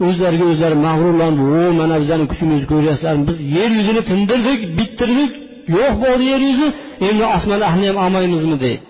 o'zlariga 0.07 0.47
o'zlari 0.53 0.77
mag'rurlanib 0.87 1.41
o 1.61 1.65
mana 1.81 1.97
bizani 2.03 2.25
kuchimizni 2.33 2.67
ko'ryapsizlarmi 2.73 3.25
biz 3.29 3.39
yer 3.57 3.71
yuzini 3.79 4.03
tindirdik 4.11 4.61
bittirdik 4.79 5.33
yo'q 5.75 5.95
bo'ldi 6.03 6.25
yer 6.33 6.43
yuzi 6.49 6.69
endi 7.09 7.25
osmon 7.37 7.61
ahlini 7.69 7.89
ham 7.91 7.99
olmaymizmi 8.05 8.57
deydi. 8.65 8.85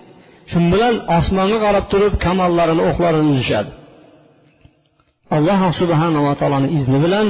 Shu 0.51 0.57
bilan 0.73 0.93
osmonga 1.17 1.57
qarab 1.65 1.85
turib 1.91 2.13
kamollarini 2.25 2.83
o'qlarini 2.89 3.29
uzishadi. 3.33 3.71
Alloh 5.35 5.61
subhanava 5.81 6.31
taoloni 6.39 6.69
izni 6.77 6.97
bilan 7.05 7.27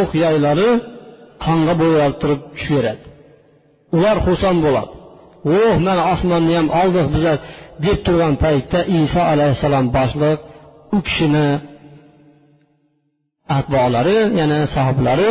o'q 0.00 0.10
yaylari 0.24 0.70
qonga 1.44 1.74
bo'yalib 1.80 2.16
turib 2.22 2.40
tushaveradi. 2.56 3.04
Ular 3.96 4.16
xursand 4.26 4.58
bo'ladi. 4.66 4.92
Oh 5.56 5.74
mana 5.86 6.02
osmonni 6.12 6.54
ham 6.58 6.68
oldik 6.80 7.06
bizlar 7.14 7.36
deb 7.84 7.98
turgan 8.06 8.34
paytda 8.44 8.80
iso 8.98 9.20
alayhissalom 9.32 9.86
boshliq 9.96 10.38
u 10.96 10.98
kishini 11.06 11.48
atbolari 13.58 14.18
yana 14.40 14.58
sohiblari 14.74 15.30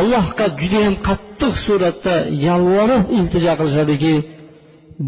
allohga 0.00 0.46
judayam 0.60 0.94
qattiq 1.08 1.54
suratda 1.66 2.14
yolvorib 2.46 3.02
iltijo 3.18 3.52
qilishadiki 3.60 4.14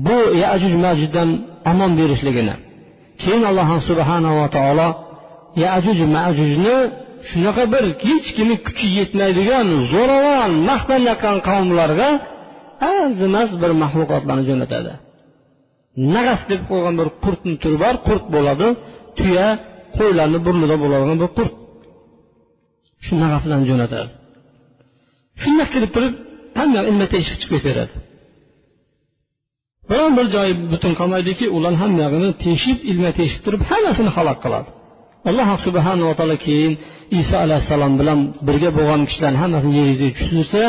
bu 0.06 0.18
yajuj 0.44 0.74
majuddan 0.84 1.28
omon 1.70 1.90
berishligini 1.98 2.54
keyin 3.20 3.42
alloh 3.50 3.68
subhanava 3.88 4.46
taolo 4.56 4.88
yajuj 5.64 5.98
majujni 6.16 6.76
shunaqa 7.30 7.64
bir 7.72 7.84
hech 8.06 8.28
kimni 8.36 8.56
kuchi 8.66 8.86
yetmaydigan 8.98 9.66
zo'ravon 9.92 10.52
maqtanayotgan 10.68 11.36
qavmlarga 11.48 12.08
arzimas 12.92 13.50
bir 13.62 13.70
maxluqotlarni 13.82 14.44
jo'natadi. 14.50 14.92
Nag'as 16.14 16.42
deb 16.50 16.60
qo'ygan 16.70 16.94
bir 17.00 17.08
qurtni 17.24 17.54
turi 17.62 17.76
bor 17.84 17.94
qurt 18.08 18.24
bo'ladi 18.34 18.68
tuya 19.18 19.46
qo'ylarni 19.96 20.38
burnida 20.46 20.76
bo'ladigan 20.82 21.18
bir 21.22 21.30
qurt 21.38 21.54
shu 23.04 23.12
nag'aslarni 23.22 23.66
jo'natadi. 23.70 24.08
Shundoq 25.42 25.68
kelib 25.74 25.90
turib 25.96 26.14
hamma 26.58 26.80
ilma 26.90 27.06
teshik 27.14 27.36
chiqib 27.40 27.52
ketaveradi? 27.56 27.94
Biron 29.90 30.12
bir 30.18 30.26
joyi 30.34 30.52
butun 30.72 30.92
qolmaydiki 31.00 31.46
ularni 31.56 31.78
hammag'ini 31.84 32.30
teshib 32.44 32.78
ilma 32.90 33.10
teshib 33.18 33.40
turib 33.44 33.62
hammasini 33.70 34.10
halok 34.16 34.38
qiladi. 34.44 34.68
Alloh 35.30 35.48
subhanava 35.66 36.12
taolo 36.18 36.36
keyin 36.46 36.72
iso 37.20 37.36
alayhissalom 37.44 37.92
bilan 38.00 38.18
birga 38.46 38.70
bo'lgan 38.78 39.00
kishilarni 39.08 39.38
hammasini 39.42 39.74
yer 39.78 39.86
yuziga 39.92 40.12
tushirsa 40.18 40.62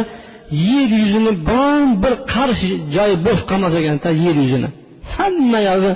yer 0.68 0.90
yuzini 1.02 1.32
biron 1.48 1.88
bir 2.04 2.14
qarshi 2.34 2.70
joyi 2.96 3.16
bo'sh 3.26 3.42
qolmas 3.50 3.74
ekanda 3.80 4.10
yer 4.26 4.36
yuzini 4.44 4.70
hamma 5.16 5.60
yog'i 5.70 5.92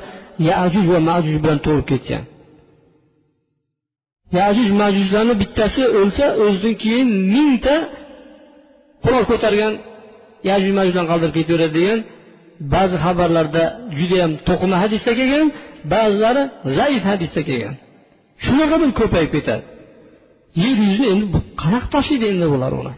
yajuj 0.50 0.86
va 0.94 1.00
majuj 1.10 1.36
bilan 1.44 1.60
to'lib 1.66 1.86
ketgan. 1.92 2.24
Yajuj 4.40 4.70
majujlarni 4.82 5.36
bittasi 5.42 5.84
o'lsa 6.00 6.26
o'zidan 6.44 6.76
keyin 6.84 7.10
mingta 7.34 7.76
qurol 9.04 9.24
ko'targan 9.32 9.74
yajuj 10.50 10.72
majujlarni 10.80 11.10
qoldirib 11.12 11.36
ketaveradi 11.40 11.74
degan 11.80 12.00
ba'zi 12.74 12.96
xabarlarda 13.06 13.64
judayam 13.98 14.32
to'qima 14.48 14.76
hadisda 14.84 15.12
kelgan 15.20 15.48
ba'zilari 15.94 16.44
zaif 16.78 17.04
hadisda 17.12 17.42
kelgan. 17.50 17.76
Shunaqa 18.46 18.76
bir 18.82 18.92
ko'payib 19.00 19.32
ketadi. 19.36 19.64
Yer 20.64 20.78
yuzi 20.88 21.06
endi 21.14 21.26
qanaqa 21.62 21.88
tashiydi 21.96 22.26
endi 22.34 22.48
bular 22.54 22.72
uni. 22.82 22.94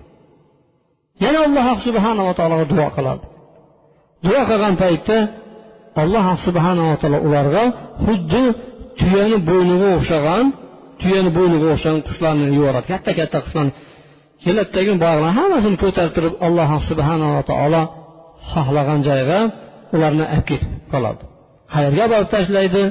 Yana 1.23 1.39
alloh 1.47 1.67
subhanava 1.87 2.31
taologa 2.39 2.65
duo 2.73 2.87
qiladi. 2.97 3.25
Duo 4.25 4.41
qilgan 4.49 4.75
paytda 4.83 5.17
alloh 6.03 6.25
subhanava 6.45 6.95
taolo 7.01 7.17
ularga 7.27 7.63
xuddi 8.05 8.43
tuyani 8.99 9.37
bo'yniga 9.49 9.87
o'xshagan 9.97 10.45
tuyani 11.01 11.29
bo'yniga 11.37 11.67
o'xshagan 11.73 12.01
qushlarni 12.07 12.45
yuboradi. 12.57 12.85
Katta 12.91 13.11
katta 13.19 13.37
qushlarni 13.45 13.71
keladidagi 14.43 14.91
boyag'larni 15.03 15.31
hammasini 15.39 15.77
ko'tarib 15.83 16.13
turib 16.17 16.33
alloh 16.47 16.69
subhanava 16.89 17.41
taolo 17.51 17.81
xohlagan 18.51 18.99
joyga 19.07 19.39
ularni 19.95 20.23
olib 20.33 20.45
ketib 20.49 20.71
qoladi. 20.91 21.23
Qayerga 21.73 22.05
borib 22.11 22.29
tashlaydi 22.35 22.83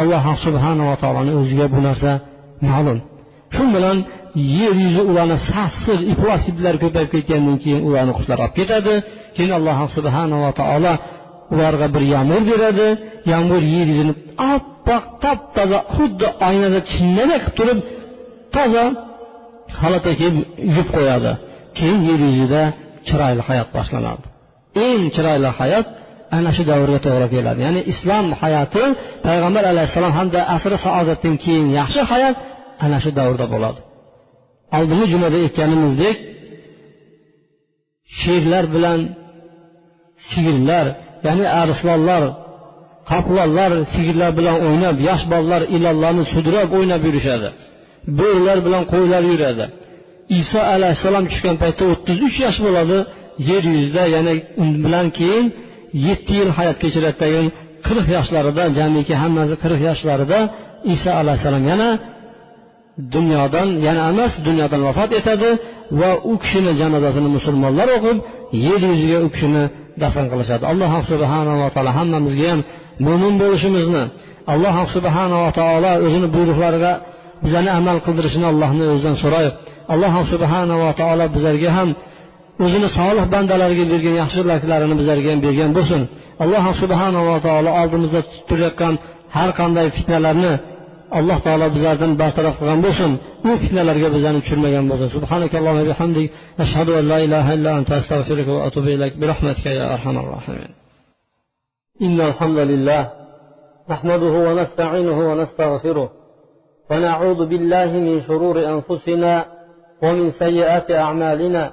alloh 0.00 0.24
subhanava 0.46 0.94
taoloni 1.02 1.32
o'ziga 1.40 1.66
bu 1.74 1.78
narsa 1.86 2.10
ma'lum. 2.68 2.98
Shu 3.54 3.64
bilan 3.76 3.98
yer 4.58 4.74
yuzi 4.84 5.02
ularni 5.10 5.36
sassiq 5.50 6.00
iflos 6.12 6.42
itlar 6.50 6.74
ko'payib 6.82 7.10
ketgandan 7.14 7.56
keyin 7.62 7.80
ularni 7.88 8.12
qushlar 8.18 8.38
olib 8.44 8.54
ketadi. 8.58 8.94
Keyin 9.36 9.52
alloh 9.58 9.78
subhanava 9.96 10.50
taolo 10.60 10.92
ularga 11.54 11.86
bir 11.94 12.02
yomg'ir 12.14 12.42
beradi. 12.50 12.88
Yomg'ir 13.32 13.62
yer 13.74 13.86
yuzini 13.92 14.14
oppoq 14.54 15.04
top 15.22 15.40
toza 15.56 15.78
xuddi 15.94 16.26
oynada 16.48 16.80
chinnadek 16.92 17.42
qilib 17.58 17.78
turib 17.78 17.78
toza 18.56 18.84
xalata 19.80 20.10
kiyib 20.18 20.34
yuvib 20.68 20.88
qo'yadi. 20.96 21.32
Keyin 21.78 22.00
yer 22.08 22.20
yuzida 22.28 22.62
chiroyli 23.08 23.42
hayot 23.48 23.68
boshlanadi. 23.76 24.24
Eng 24.86 25.02
chiroyli 25.14 25.50
hayot 25.58 25.86
ana 26.36 26.50
shu 26.56 26.62
davrga 26.70 26.98
to'g'ri 27.06 27.26
keladi. 27.34 27.60
Ya'ni 27.66 27.80
islom 27.92 28.26
hayoti 28.42 28.84
payg'ambar 29.26 29.64
alayhissalom 29.72 30.12
hamda 30.18 30.40
asri 30.56 30.76
saodatdan 30.86 31.34
keyin 31.44 31.66
yaxshi 31.78 32.00
hayot 32.12 32.36
ana 32.84 32.98
shu 33.02 33.10
davrda 33.18 33.46
bo'ladi. 33.54 33.80
Oldingi 34.76 35.06
jumada 35.12 35.36
aytganimizdek 35.44 36.16
sherlar 38.20 38.64
bilan 38.74 39.00
sigirlar 40.30 40.86
ya'ni 41.26 41.46
arslonlar 41.62 42.22
qoplonlar 43.10 43.72
sigirlar 43.94 44.30
bilan 44.38 44.56
o'ynab 44.66 44.96
yosh 45.08 45.24
bolalar 45.32 45.62
ilonlarni 45.76 46.24
sudrab 46.34 46.68
o'ynab 46.76 47.02
yurishadi. 47.08 47.48
Bo'rilar 48.18 48.58
bilan 48.66 48.82
qo'ylar 48.92 49.22
yuradi. 49.32 49.64
Iso 50.40 50.60
alayhissalom 50.74 51.24
tushgan 51.30 51.56
paytda 51.62 51.84
o'ttiz 51.92 52.18
uch 52.26 52.36
yosh 52.44 52.58
bo'ladi. 52.66 52.98
Yer 53.50 53.64
yuzida 53.74 54.04
yana 54.16 54.32
undan 54.62 54.80
bilan 54.84 55.06
keyin 55.18 55.46
yetti 56.06 56.32
yil 56.40 56.50
hayot 56.56 56.76
kechiradi 56.82 57.42
qirq 57.86 58.06
yoshlarida 58.16 58.64
jamiki 58.78 59.14
hammasi 59.22 59.54
qirq 59.62 59.80
yoshlarida 59.88 60.38
iso 60.94 61.10
alayhissalom 61.20 61.64
yana 61.72 61.88
dunyodan 63.14 63.68
yana 63.86 64.02
emas 64.12 64.32
dunyodan 64.46 64.80
vafot 64.88 65.10
etadi 65.20 65.50
va 66.00 66.10
u 66.32 66.34
kishini 66.42 66.72
janozasini 66.80 67.28
musulmonlar 67.36 67.88
o'qib 67.96 68.18
yer 68.66 68.80
yuziga 68.90 69.18
u 69.26 69.28
kishini 69.34 69.64
dafn 70.02 70.24
qilishadi. 70.32 70.64
Alloh 70.72 70.92
subhanava 71.10 71.66
taolo 71.74 71.90
hammamizga 71.98 72.46
ham 72.52 72.60
mo'min 73.06 73.34
bo'lishimizni 73.42 74.04
alloh 74.52 74.76
subhanava 74.94 75.48
taolo 75.58 75.92
o'zini 76.06 76.28
buyruqlariga 76.34 76.92
bizani 77.44 77.70
amal 77.78 77.98
qildirishini 78.06 78.46
allohni 78.52 78.84
o'zidan 78.94 79.16
so'raylik 79.22 79.54
alloh 79.92 80.14
subhanava 80.32 80.90
taolo 81.00 81.24
bizlarga 81.34 81.70
ham 81.78 81.88
o'zini 82.64 82.88
solih 82.98 83.24
bandalariga 83.34 83.84
bergan 83.92 84.14
yaxshiliklarini 84.22 84.94
bizlarga 85.00 85.28
ham 85.32 85.40
bergan 85.46 85.70
bo'lsin. 85.78 86.02
Alloh 86.44 86.64
subhanava 86.82 87.36
taolo 87.46 87.70
oldimizda 87.82 88.20
turayotgan 88.48 88.94
har 89.36 89.50
qanday 89.60 89.86
fitnalarni 89.96 90.52
alloh 91.18 91.38
taolo 91.46 91.66
bizlardan 91.76 92.12
bartaraf 92.20 92.54
qilgan 92.60 92.80
bo'lsin. 92.86 93.10
U 93.48 93.50
fitnalarga 93.62 94.08
bizlarni 94.14 94.40
tushirmagan 94.44 94.84
bo'lsin. 94.90 95.08
Subhanakallohi 95.16 95.82
ashhadu 96.64 96.92
an 97.00 97.04
la 97.12 97.18
ilaha 97.26 97.50
illa 97.56 97.70
anta 97.78 97.92
va 98.56 98.62
atubu 98.68 98.88
ilayk. 98.96 99.14
Bi 99.20 99.24
rahmatika 99.32 99.70
ya 99.78 99.84
arhamar 99.94 100.24
hamdalillah. 102.40 103.02
Nahmaduhu 103.92 104.38
va 104.46 104.52
nasta'inuhu 104.60 105.20
va 105.28 105.34
nastaghfiruh. 105.42 106.08
ونعوذ 106.90 107.46
بالله 107.46 107.92
من 107.92 108.22
شرور 108.22 108.58
أنفسنا 108.58 109.44
ومن 110.02 110.30
سيئات 110.30 110.90
أعمالنا. 110.90 111.72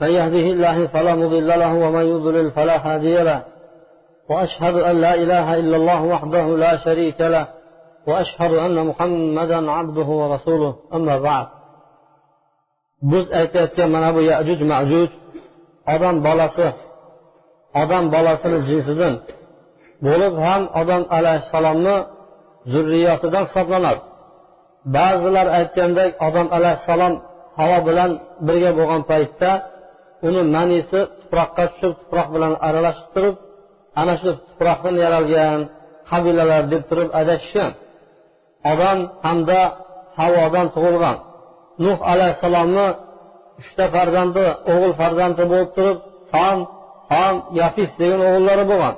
من 0.00 0.08
يهده 0.08 0.46
الله 0.54 0.86
فلا 0.86 1.14
مضل 1.14 1.48
له 1.48 1.74
ومن 1.74 2.04
يضلل 2.04 2.50
فلا 2.50 2.76
هادي 2.86 3.22
له. 3.22 3.42
وأشهد 4.30 4.76
أن 4.76 5.00
لا 5.00 5.14
إله 5.14 5.54
إلا 5.54 5.76
الله 5.76 6.04
وحده 6.04 6.56
لا 6.56 6.76
شريك 6.76 7.20
له. 7.20 7.46
وأشهد 8.06 8.52
أن 8.52 8.86
محمدا 8.86 9.70
عبده 9.70 10.08
ورسوله. 10.20 10.74
أما 10.94 11.18
بعد. 11.18 11.46
biz 13.02 13.26
aytayotgan 13.40 13.90
mana 13.94 14.10
bu 14.16 14.20
yajuj 14.30 14.60
majuj 14.72 15.10
odam 15.94 16.16
bolasi 16.26 16.68
odam 17.82 18.04
bolasini 18.14 18.58
jinsidan 18.68 19.14
bo'lib 20.06 20.34
ham 20.46 20.62
odam 20.80 21.02
alayhissalomni 21.18 21.96
zurriyotidan 22.72 23.44
hisoblanadi 23.48 24.00
ba'zilar 24.96 25.46
aytgandek 25.58 26.10
odam 26.26 26.46
alayhissalom 26.56 27.14
havo 27.58 27.78
bilan 27.88 28.10
birga 28.46 28.70
bo'lgan 28.78 29.02
paytda 29.10 29.50
uni 30.28 30.42
manisi 30.56 31.00
tuproqqa 31.20 31.64
tushib 31.70 31.92
tuproq 32.00 32.28
bilan 32.34 32.52
aralashib 32.66 33.08
turib 33.14 33.36
ana 34.00 34.14
shu 34.20 34.30
tuproqdan 34.48 34.94
yaralgan 35.04 35.60
qabilalar 36.10 36.62
deb 36.72 36.82
turib 36.90 37.10
adashishgan 37.20 37.72
odam 38.72 38.98
hamda 39.24 39.60
havodan 40.18 40.66
tug'ilgan. 40.74 41.16
Nuh 41.84 41.98
alayhissalomni 42.12 42.88
uchta 43.60 43.84
farzandi 43.94 44.44
o'g'il 44.72 44.92
farzandi 45.00 45.42
bo'lib 45.52 45.70
turib 45.76 45.98
som 46.32 46.56
ham 47.12 47.34
yafis 47.60 47.90
degan 48.00 48.20
o'g'illari 48.28 48.64
bo'lgan. 48.72 48.94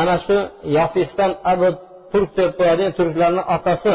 Ana 0.00 0.16
shu 0.26 0.36
yafisdan 0.76 1.32
abu 1.52 1.68
turk 2.12 2.30
deb 2.38 2.50
qo'yadigan 2.58 2.92
turklarni 2.98 3.42
otasi 3.56 3.94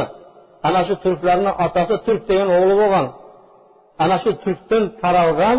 ana 0.67 0.81
shu 0.87 0.93
turklarni 1.03 1.51
otasi 1.65 1.95
turk 2.05 2.21
degan 2.29 2.49
o'g'li 2.57 2.75
bo'lgan. 2.81 3.05
Ana 4.03 4.17
shu 4.23 4.31
turkdan 4.43 4.83
taralgan 5.01 5.57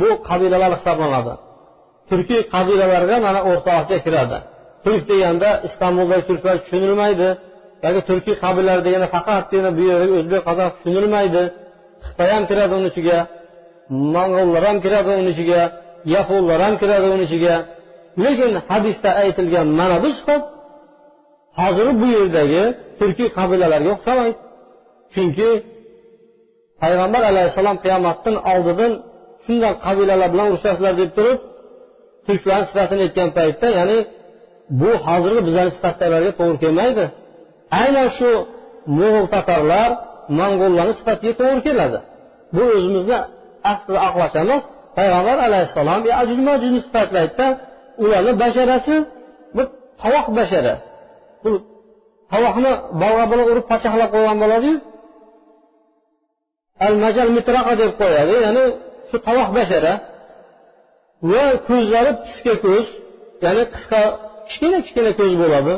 bu 0.00 0.08
qabilalar 0.28 0.70
hisoblanadi. 0.78 1.34
Turkiy 2.10 2.40
qabilalarga 2.54 3.16
mana 3.26 3.40
o'rta 3.50 3.70
osiyo 3.80 3.98
kiradi. 4.06 4.38
Turk 4.84 5.02
deganda 5.10 5.48
istanbuldagi 5.68 6.22
turklar 6.28 6.56
tushunilmaydi 6.62 7.28
yoki 7.84 8.00
turkiy 8.08 8.36
qabilalar 8.44 8.78
deganda 8.86 9.08
faqatgina 9.16 9.70
bu 9.76 9.82
yerdagi 9.90 10.12
o'zbek 10.20 10.42
qozoq 10.48 10.70
tushunilmaydi. 10.76 11.42
Xitoy 12.06 12.28
ham 12.34 12.44
kiradi 12.50 12.72
uni 12.78 12.88
ichiga 12.92 13.18
mong'ollar 14.14 14.62
ham 14.68 14.78
kiradi 14.84 15.10
uni 15.20 15.30
ichiga 15.34 15.60
yaponlar 16.14 16.58
ham 16.66 16.74
kiradi 16.82 17.06
uni 17.14 17.24
ichiga. 17.28 17.54
Lekin 18.24 18.52
hadisda 18.68 19.10
aytilgan 19.22 19.68
mana 19.80 19.96
bu 20.04 20.08
sifat 20.18 20.42
hozir 21.60 21.88
bu 22.00 22.06
yerdagi 22.18 22.64
turkiy 23.00 23.28
qabilalarga 23.38 23.90
o'xshamaydi. 23.96 24.38
Chunki 25.14 25.48
payg'ambar 26.82 27.22
alayhissalom 27.30 27.76
qiyomatdan 27.84 28.36
oldin 28.52 28.92
shunday 29.44 29.72
qabilalar 29.86 30.28
bilan 30.34 30.46
urushasizlar 30.50 30.94
deb 31.02 31.10
turib 31.16 31.38
turklarni 32.26 32.66
sifatini 32.70 33.00
aytgan 33.06 33.28
paytda 33.38 33.66
ya'ni 33.78 33.98
bu 34.80 34.90
hozirgi 35.06 35.40
bizlarni 35.46 35.72
sifatlarga 35.76 36.30
to'g'ri 36.40 36.58
kelmaydi. 36.64 37.04
Aynan 37.80 38.08
shu 38.18 38.30
mo'g'ul 38.98 39.26
tatarlar 39.34 39.88
mo'ng'ullarni 40.38 40.94
sifatiga 41.00 41.34
to'g'ri 41.40 41.60
keladi. 41.66 41.98
Bu 42.54 42.62
o'zimizni 42.76 43.18
aslida 43.72 44.00
aqlash 44.08 44.34
emas 44.44 44.62
payg'ambar 44.98 45.36
alayhissalom 45.48 46.00
ajuj 46.22 46.38
majujni 46.48 46.80
sifatlaydida 46.86 47.46
ularni 48.02 48.32
basharasi 48.42 48.94
bir 49.56 49.66
tovoq 50.02 50.26
bashara 50.38 50.74
bu 51.42 51.50
tovoqni 52.32 52.72
bolg'a 53.02 53.24
bilan 53.30 53.46
urib 53.52 53.66
pachaqlab 53.72 54.10
qo'ygan 54.14 54.36
bo'ladiyu 54.42 54.76
al 56.86 56.94
majal 57.04 57.28
mitraqa 57.36 57.72
deb 57.82 57.92
qo'yadi. 58.00 58.34
Ya'ni 58.46 58.64
shu 59.10 59.16
tovoq 59.26 59.48
bashara 59.58 59.94
va 61.32 61.44
ko'zlari 61.68 62.12
piska 62.24 62.54
ko'z 62.64 62.86
ya'ni 63.44 63.62
qisqa 63.74 64.00
kichkina 64.48 64.78
kichkina 64.84 65.10
ko'z 65.20 65.32
bo'ladi. 65.42 65.74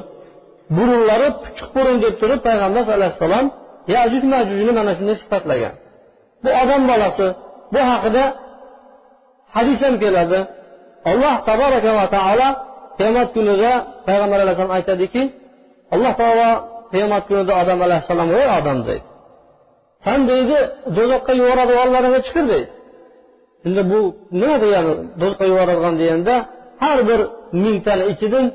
Burunlari 0.77 1.29
puchuq 1.43 1.71
burun 1.77 1.97
deb 2.05 2.15
turib 2.21 2.41
payg'ambar 2.49 2.85
alayhissalom 2.99 3.47
yajuj 3.95 4.25
majujni 4.35 4.73
mana 4.79 4.93
shunday 4.99 5.17
sifatlagan. 5.23 5.75
Bu 6.45 6.51
odam 6.63 6.83
bolasi 6.91 7.27
bu 7.73 7.81
haqida 7.91 8.25
hadis 9.57 9.79
ham 9.85 9.95
keladi. 10.03 10.41
Alloh 11.11 11.35
taboraka 11.49 11.91
va 11.99 12.07
taolo 12.17 12.49
qiyomat 12.99 13.29
kunida 13.37 13.73
payg'ambar 14.07 14.39
alayhissalom 14.45 14.75
aytadiki 14.79 15.23
alloh 15.95 16.13
taolo 16.21 16.49
qiyomat 16.93 17.23
kunida 17.29 17.53
odam 17.63 17.79
alayhissalom 17.87 18.29
ey 18.41 18.47
odam 18.59 18.79
deydi. 18.89 19.07
San 20.05 20.21
deydi 20.31 20.59
do'zaxga 20.97 21.33
yuboradiganlaringga 21.41 22.21
chiqir 22.27 22.45
deydi. 22.53 22.71
Endi 23.67 23.83
bu 23.91 24.01
nima 24.41 24.57
degani 24.65 24.93
do'zaxga 25.21 25.47
yuboradigan 25.53 25.95
deganda 26.01 26.35
har 26.83 26.99
bir 27.09 27.21
mingtani 27.65 28.05
ichidan 28.13 28.47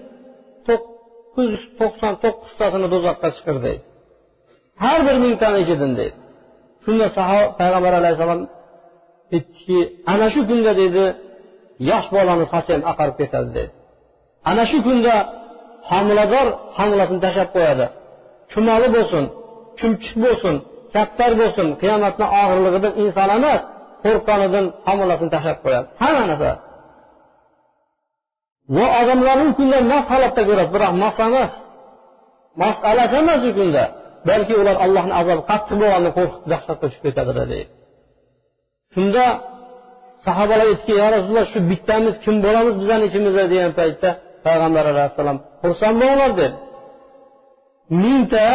to'qqiz 0.68 1.48
yuz 1.54 1.64
to'qson 1.80 2.14
to'qqiztasini 2.24 2.88
do'zaxga 2.94 3.30
chiqir 3.38 3.58
deydi. 3.66 3.84
Har 4.84 5.00
bir 5.08 5.18
mingtani 5.26 5.58
ichidan 5.64 5.92
deydi. 6.00 6.18
Shunda 6.84 7.08
sahoba 7.18 7.46
payg'ambar 7.60 7.94
alayhissalom 8.02 8.42
aytdiki 9.36 9.80
ana 10.14 10.28
shu 10.34 10.42
kunda 10.50 10.72
deydi 10.82 11.06
yosh 11.90 12.08
bolani 12.16 12.46
sochi 12.54 12.72
ham 12.76 12.84
oqarib 12.92 13.16
ketadi 13.22 13.50
deydi. 13.58 13.74
Ana 14.50 14.64
shu 14.72 14.78
kunda 14.88 15.16
homilador 15.92 16.48
homilasini 16.78 17.20
tashlab 17.26 17.50
qo'yadi. 17.56 17.86
Chumoli 18.52 18.88
bo'lsin 18.96 19.24
chumchuq 19.80 20.16
bo'lsin 20.26 20.56
kaptar 20.96 21.32
bo'lsin 21.42 21.68
qiyomatni 21.82 22.26
og'irligidan 22.42 22.94
inson 23.04 23.30
emas 23.38 23.62
qo'rqqanidan 24.04 24.66
homilasini 24.88 25.30
tashlab 25.36 25.58
qo'yadi. 25.66 25.88
Hamma 26.02 26.24
narsa. 26.32 26.52
Va 28.76 28.86
odamlarni 29.02 29.44
u 29.50 29.54
kunda 29.60 29.78
mast 29.92 30.08
holatda 30.14 30.42
ko'radi 30.50 30.72
biroq 30.76 30.94
mast 31.04 31.20
emas. 31.28 31.52
Mast 32.62 32.82
alas 32.92 33.12
emas 33.22 33.42
u 33.50 33.52
kunda. 33.60 33.84
Balki 34.30 34.54
ular 34.62 34.78
allohni 34.86 35.14
azobi 35.22 35.44
qattiq 35.52 35.76
bo'lganini 35.82 36.12
qo'rqib 36.18 36.44
dahshatga 36.52 36.86
tushib 36.90 37.04
ketadilar 37.08 37.46
deydi. 37.54 37.72
Shunda 38.94 39.26
sahobalar 40.26 40.68
aytdiki 40.72 40.94
yo 41.02 41.08
rasululloh 41.16 41.48
shu 41.54 41.60
bittamiz 41.72 42.16
kim 42.24 42.36
bo'lamiz 42.46 42.76
bizani 42.82 43.04
ichimizda? 43.10 43.44
degan 43.54 43.72
paytda 43.80 44.10
payg'ambar 44.46 44.86
alayhissalom 44.94 45.38
xursand 45.62 45.96
bo'linglar 46.02 46.32
dedi. 46.42 46.58
Mingta 48.04 48.46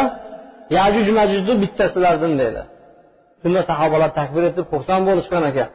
yajuj 0.78 1.07
majujni 1.18 1.55
bittasilardan 1.62 2.32
dedi. 2.43 2.62
Shunda 3.43 3.61
sahobalar 3.70 4.11
takbir 4.18 4.43
etib 4.51 4.64
xursand 4.72 5.03
bo'lishgan 5.09 5.43
ekan. 5.51 5.68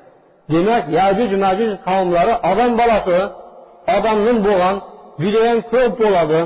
Demak 0.51 0.83
yajuj 0.99 1.31
majuj 1.45 1.71
qavmlari 1.87 2.33
odam 2.51 2.71
bolasi 2.79 3.17
odamdan 3.95 4.37
bo'lgan 4.47 4.75
judayam 5.23 5.59
ko'p 5.71 5.93
bo'ladi. 6.01 6.39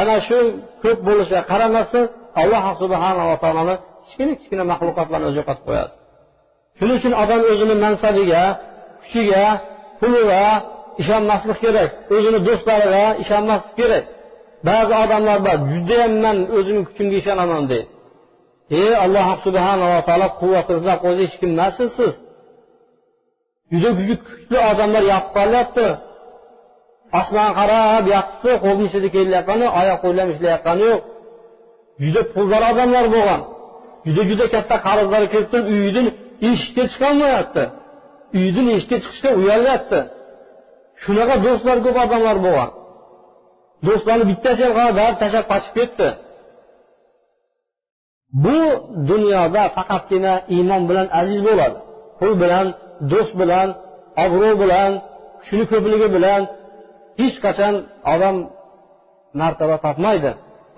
Ana 0.00 0.16
shu 0.26 0.38
ko'p 0.82 0.98
bo'lishiga 1.06 1.40
qaramasdan 1.50 2.04
alloh 2.40 2.64
subhanava 2.82 3.34
taoloni 3.42 3.74
kichkina 4.04 4.32
kichkina 4.38 4.64
maxluqotlarni 4.70 5.26
o'zi 5.28 5.38
yo'qotib 5.40 5.64
qo'yadi. 5.68 5.92
Shuning 6.78 6.96
uchun 7.00 7.12
odam 7.22 7.40
o'zini 7.52 7.74
mansabiga 7.84 8.42
kuchiga 9.02 9.44
puliga 10.00 10.42
ishonmaslik 11.02 11.58
kerak 11.64 11.90
o'zini 12.14 12.38
do'stlariga 12.46 13.04
ishonmaslik 13.22 13.74
kerak. 13.80 14.04
Ba'zi 14.68 14.92
odamlar 15.04 15.38
bor 15.46 15.58
judayam 15.72 16.12
man 16.24 16.36
o'zimni 16.56 16.82
kuchimga 16.88 17.16
ishonaman 17.22 17.64
deydi 17.70 17.96
ey 18.70 18.92
alloh 19.04 19.26
subhanava 19.44 19.98
taolo 20.08 20.28
quvvatingizni 20.40 20.94
qo'ydi 21.02 21.20
hech 21.26 21.36
kim 21.40 21.50
emassiz 21.56 21.90
siz? 21.98 22.12
Juda 23.72 23.88
kuchli 24.26 24.58
odamlar 24.70 25.02
yopib 25.12 25.32
qolyapti. 25.38 25.86
Osmonga 27.20 27.52
qarab 27.60 28.04
yotibdi 28.14 28.52
qo'lni 28.64 28.84
ichida 28.88 29.08
kelayotgani 29.14 29.66
oyoq 29.80 29.98
qo'llar 30.04 30.26
ishlayotgani 30.34 30.84
yo'q. 30.90 31.02
Juda 32.02 32.20
puldor 32.34 32.62
odamlar 32.70 33.04
bo'lgan. 33.14 33.40
Juda 34.06 34.22
juda 34.30 34.46
katta 34.54 34.76
qarzlar 34.86 35.22
kelib 35.32 35.48
turib 35.52 35.66
uyidan 35.74 36.06
eshikka 36.48 36.82
chiqolmayapti. 36.92 37.64
Uyidan 38.38 38.66
eshikka 38.74 38.96
chiqishga 39.02 39.30
uyalyapti 39.40 39.98
shunaqa 41.02 41.34
do'stlar 41.46 41.76
ko'p 41.84 41.96
odamlar 42.04 42.36
bo'lgan 42.46 42.70
do'stlarni 43.86 44.24
bittasi 44.30 44.62
ham 44.78 44.90
bari 44.98 45.14
tashlab 45.22 45.44
qochib 45.52 45.72
ketdi. 45.78 46.08
Bu 48.44 48.58
dunyoda 49.10 49.62
faqatgina 49.76 50.34
iymon 50.56 50.82
bilan 50.90 51.06
aziz 51.20 51.40
bo'ladi. 51.48 51.78
Pul 52.18 52.32
bilan 52.42 52.66
do'st 53.12 53.32
bilan 53.40 53.68
obro' 54.24 54.54
bilan 54.62 54.90
shuni 55.46 55.64
ko'pligi 55.72 56.08
bilan 56.16 56.40
hech 57.20 57.36
qachon 57.44 57.74
odam 58.14 58.36
martaba 59.40 59.76
topmaydi. 59.86 60.30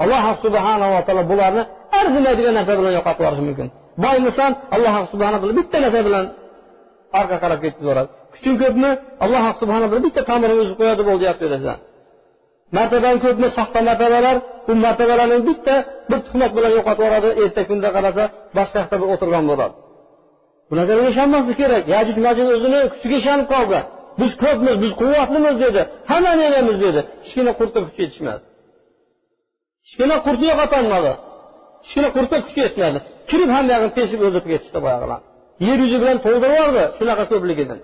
Alloh 0.02 0.24
subhanava 0.44 1.00
taolo 1.06 1.22
bularni 1.32 1.62
arzimaydigan 2.00 2.54
narsa 2.58 2.72
bilan 2.80 2.92
yo'qotib 2.98 3.20
yuborishi 3.22 3.44
mumkin. 3.48 3.68
Boymisan 4.04 4.50
alloh 4.74 4.94
subhana 5.12 5.36
taolo 5.40 5.54
bitta 5.60 5.76
narsa 5.84 6.00
bilan 6.08 6.24
orqa 7.20 7.36
qarab 7.42 7.58
ketib 7.64 7.80
yuboradi. 7.84 8.10
Kuching 8.38 8.56
ko'pmi? 8.62 8.90
Alloh 9.24 9.44
subhana 9.60 9.86
taolo 9.90 10.02
bitta 10.06 10.20
tomirini 10.30 10.60
uzib 10.64 10.76
qo'yadi 10.80 11.02
bo'ldi 11.08 11.24
yotib 11.28 11.42
berasan 11.46 11.78
martaban 12.76 13.16
ko'pmi? 13.24 13.46
Soxta 13.58 13.80
martabalar. 13.88 14.36
Bu 14.66 14.72
martabalarni 14.84 15.38
bitta 15.48 15.74
bir 16.10 16.18
tuhmat 16.26 16.50
bilan 16.56 16.70
yo'qotib 16.78 17.02
yuboradi. 17.04 17.28
Erta 17.42 17.62
kunda 17.68 17.88
qarasa 17.96 18.24
boshqa 18.56 18.76
yoqda 18.82 18.96
bir 19.02 19.08
o'tirgan 19.14 19.44
bo'ladi. 19.50 19.74
Bu 20.68 20.74
narsaga 20.78 21.02
ishonmaslik 21.12 21.56
kerak. 21.62 21.84
Yajid 21.94 22.18
majid 22.26 22.46
o'zini 22.54 22.80
kuchiga 22.92 23.16
ishonib 23.22 23.48
qoldi. 23.54 23.78
Biz 24.20 24.32
ko'pmiz 24.44 24.76
biz 24.84 24.92
quvvatlimiz 25.00 25.56
dedi. 25.64 25.82
Hammani 26.10 26.42
yenamiz 26.46 26.76
dedi. 26.86 27.00
Kichkina 27.24 27.52
qurtga 27.58 27.80
kuchi 27.86 28.00
yetishmadi. 28.04 28.42
Kichkina 29.86 30.16
qurtni 30.26 30.46
yo'qotolmadi. 30.52 31.12
Kichkina 31.84 32.08
qurtga 32.16 32.38
kuchi 32.46 32.60
yetmadi. 32.66 32.98
Kirib 33.30 33.50
hammayog'ini 33.56 33.92
teshib 33.98 34.20
o'ldirib 34.26 34.46
ketishdi 34.52 34.80
boyag'ilar 34.86 35.20
yer 35.66 35.78
yuzi 35.84 35.96
bilan 36.02 36.18
to'ldirib 36.24 36.54
yubordi 36.56 36.82
shunaqa 36.98 37.24
ko'pligidan 37.32 37.78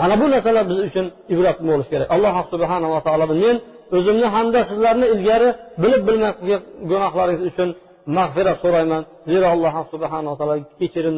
mana 0.00 0.14
bu 0.20 0.26
narsalar 0.32 0.64
biz 0.70 0.78
uchun 0.88 1.06
ibrat 1.34 1.58
bo'lishi 1.68 1.90
kerak 1.92 2.08
alloh 2.14 2.34
subhanava 2.52 2.98
taolo 3.06 3.24
men 3.44 3.56
o'zimni 3.96 4.26
hamda 4.34 4.60
sizlarni 4.70 5.06
ilgari 5.14 5.48
bilib 5.82 6.02
bilmay 6.08 6.32
qilgan 6.38 6.60
gunohlaringiz 6.90 7.42
uchun 7.50 7.68
mag'firat 8.16 8.56
so'rayman 8.64 9.02
zero 9.30 9.46
alloh 9.54 9.74
subhanava 9.92 10.34
taolo 10.40 10.54
kechirim 10.80 11.16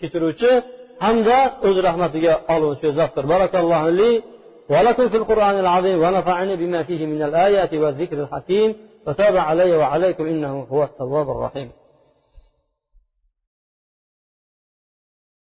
kechiruvchi 0.00 0.50
hamda 1.04 1.38
o'z 1.66 1.76
rahmatiga 1.88 2.32
oluvchi 2.54 2.88
zotdir 2.98 3.24
barakallohu 3.32 3.90
li 4.00 4.12
ولكم 4.72 5.08
في 5.08 5.16
القرآن 5.16 5.56
العظيم 5.58 6.02
ونفعني 6.02 6.56
بما 6.56 6.82
فيه 6.82 7.06
من 7.06 7.22
الآيات 7.22 7.74
والذكر 7.74 8.22
الحكيم 8.22 8.76
وتاب 9.06 9.36
علي 9.36 9.76
وعليكم 9.76 10.24
إنه 10.32 10.66
هو 10.72 10.84
التواب 10.84 11.30
الرحيم 11.30 11.68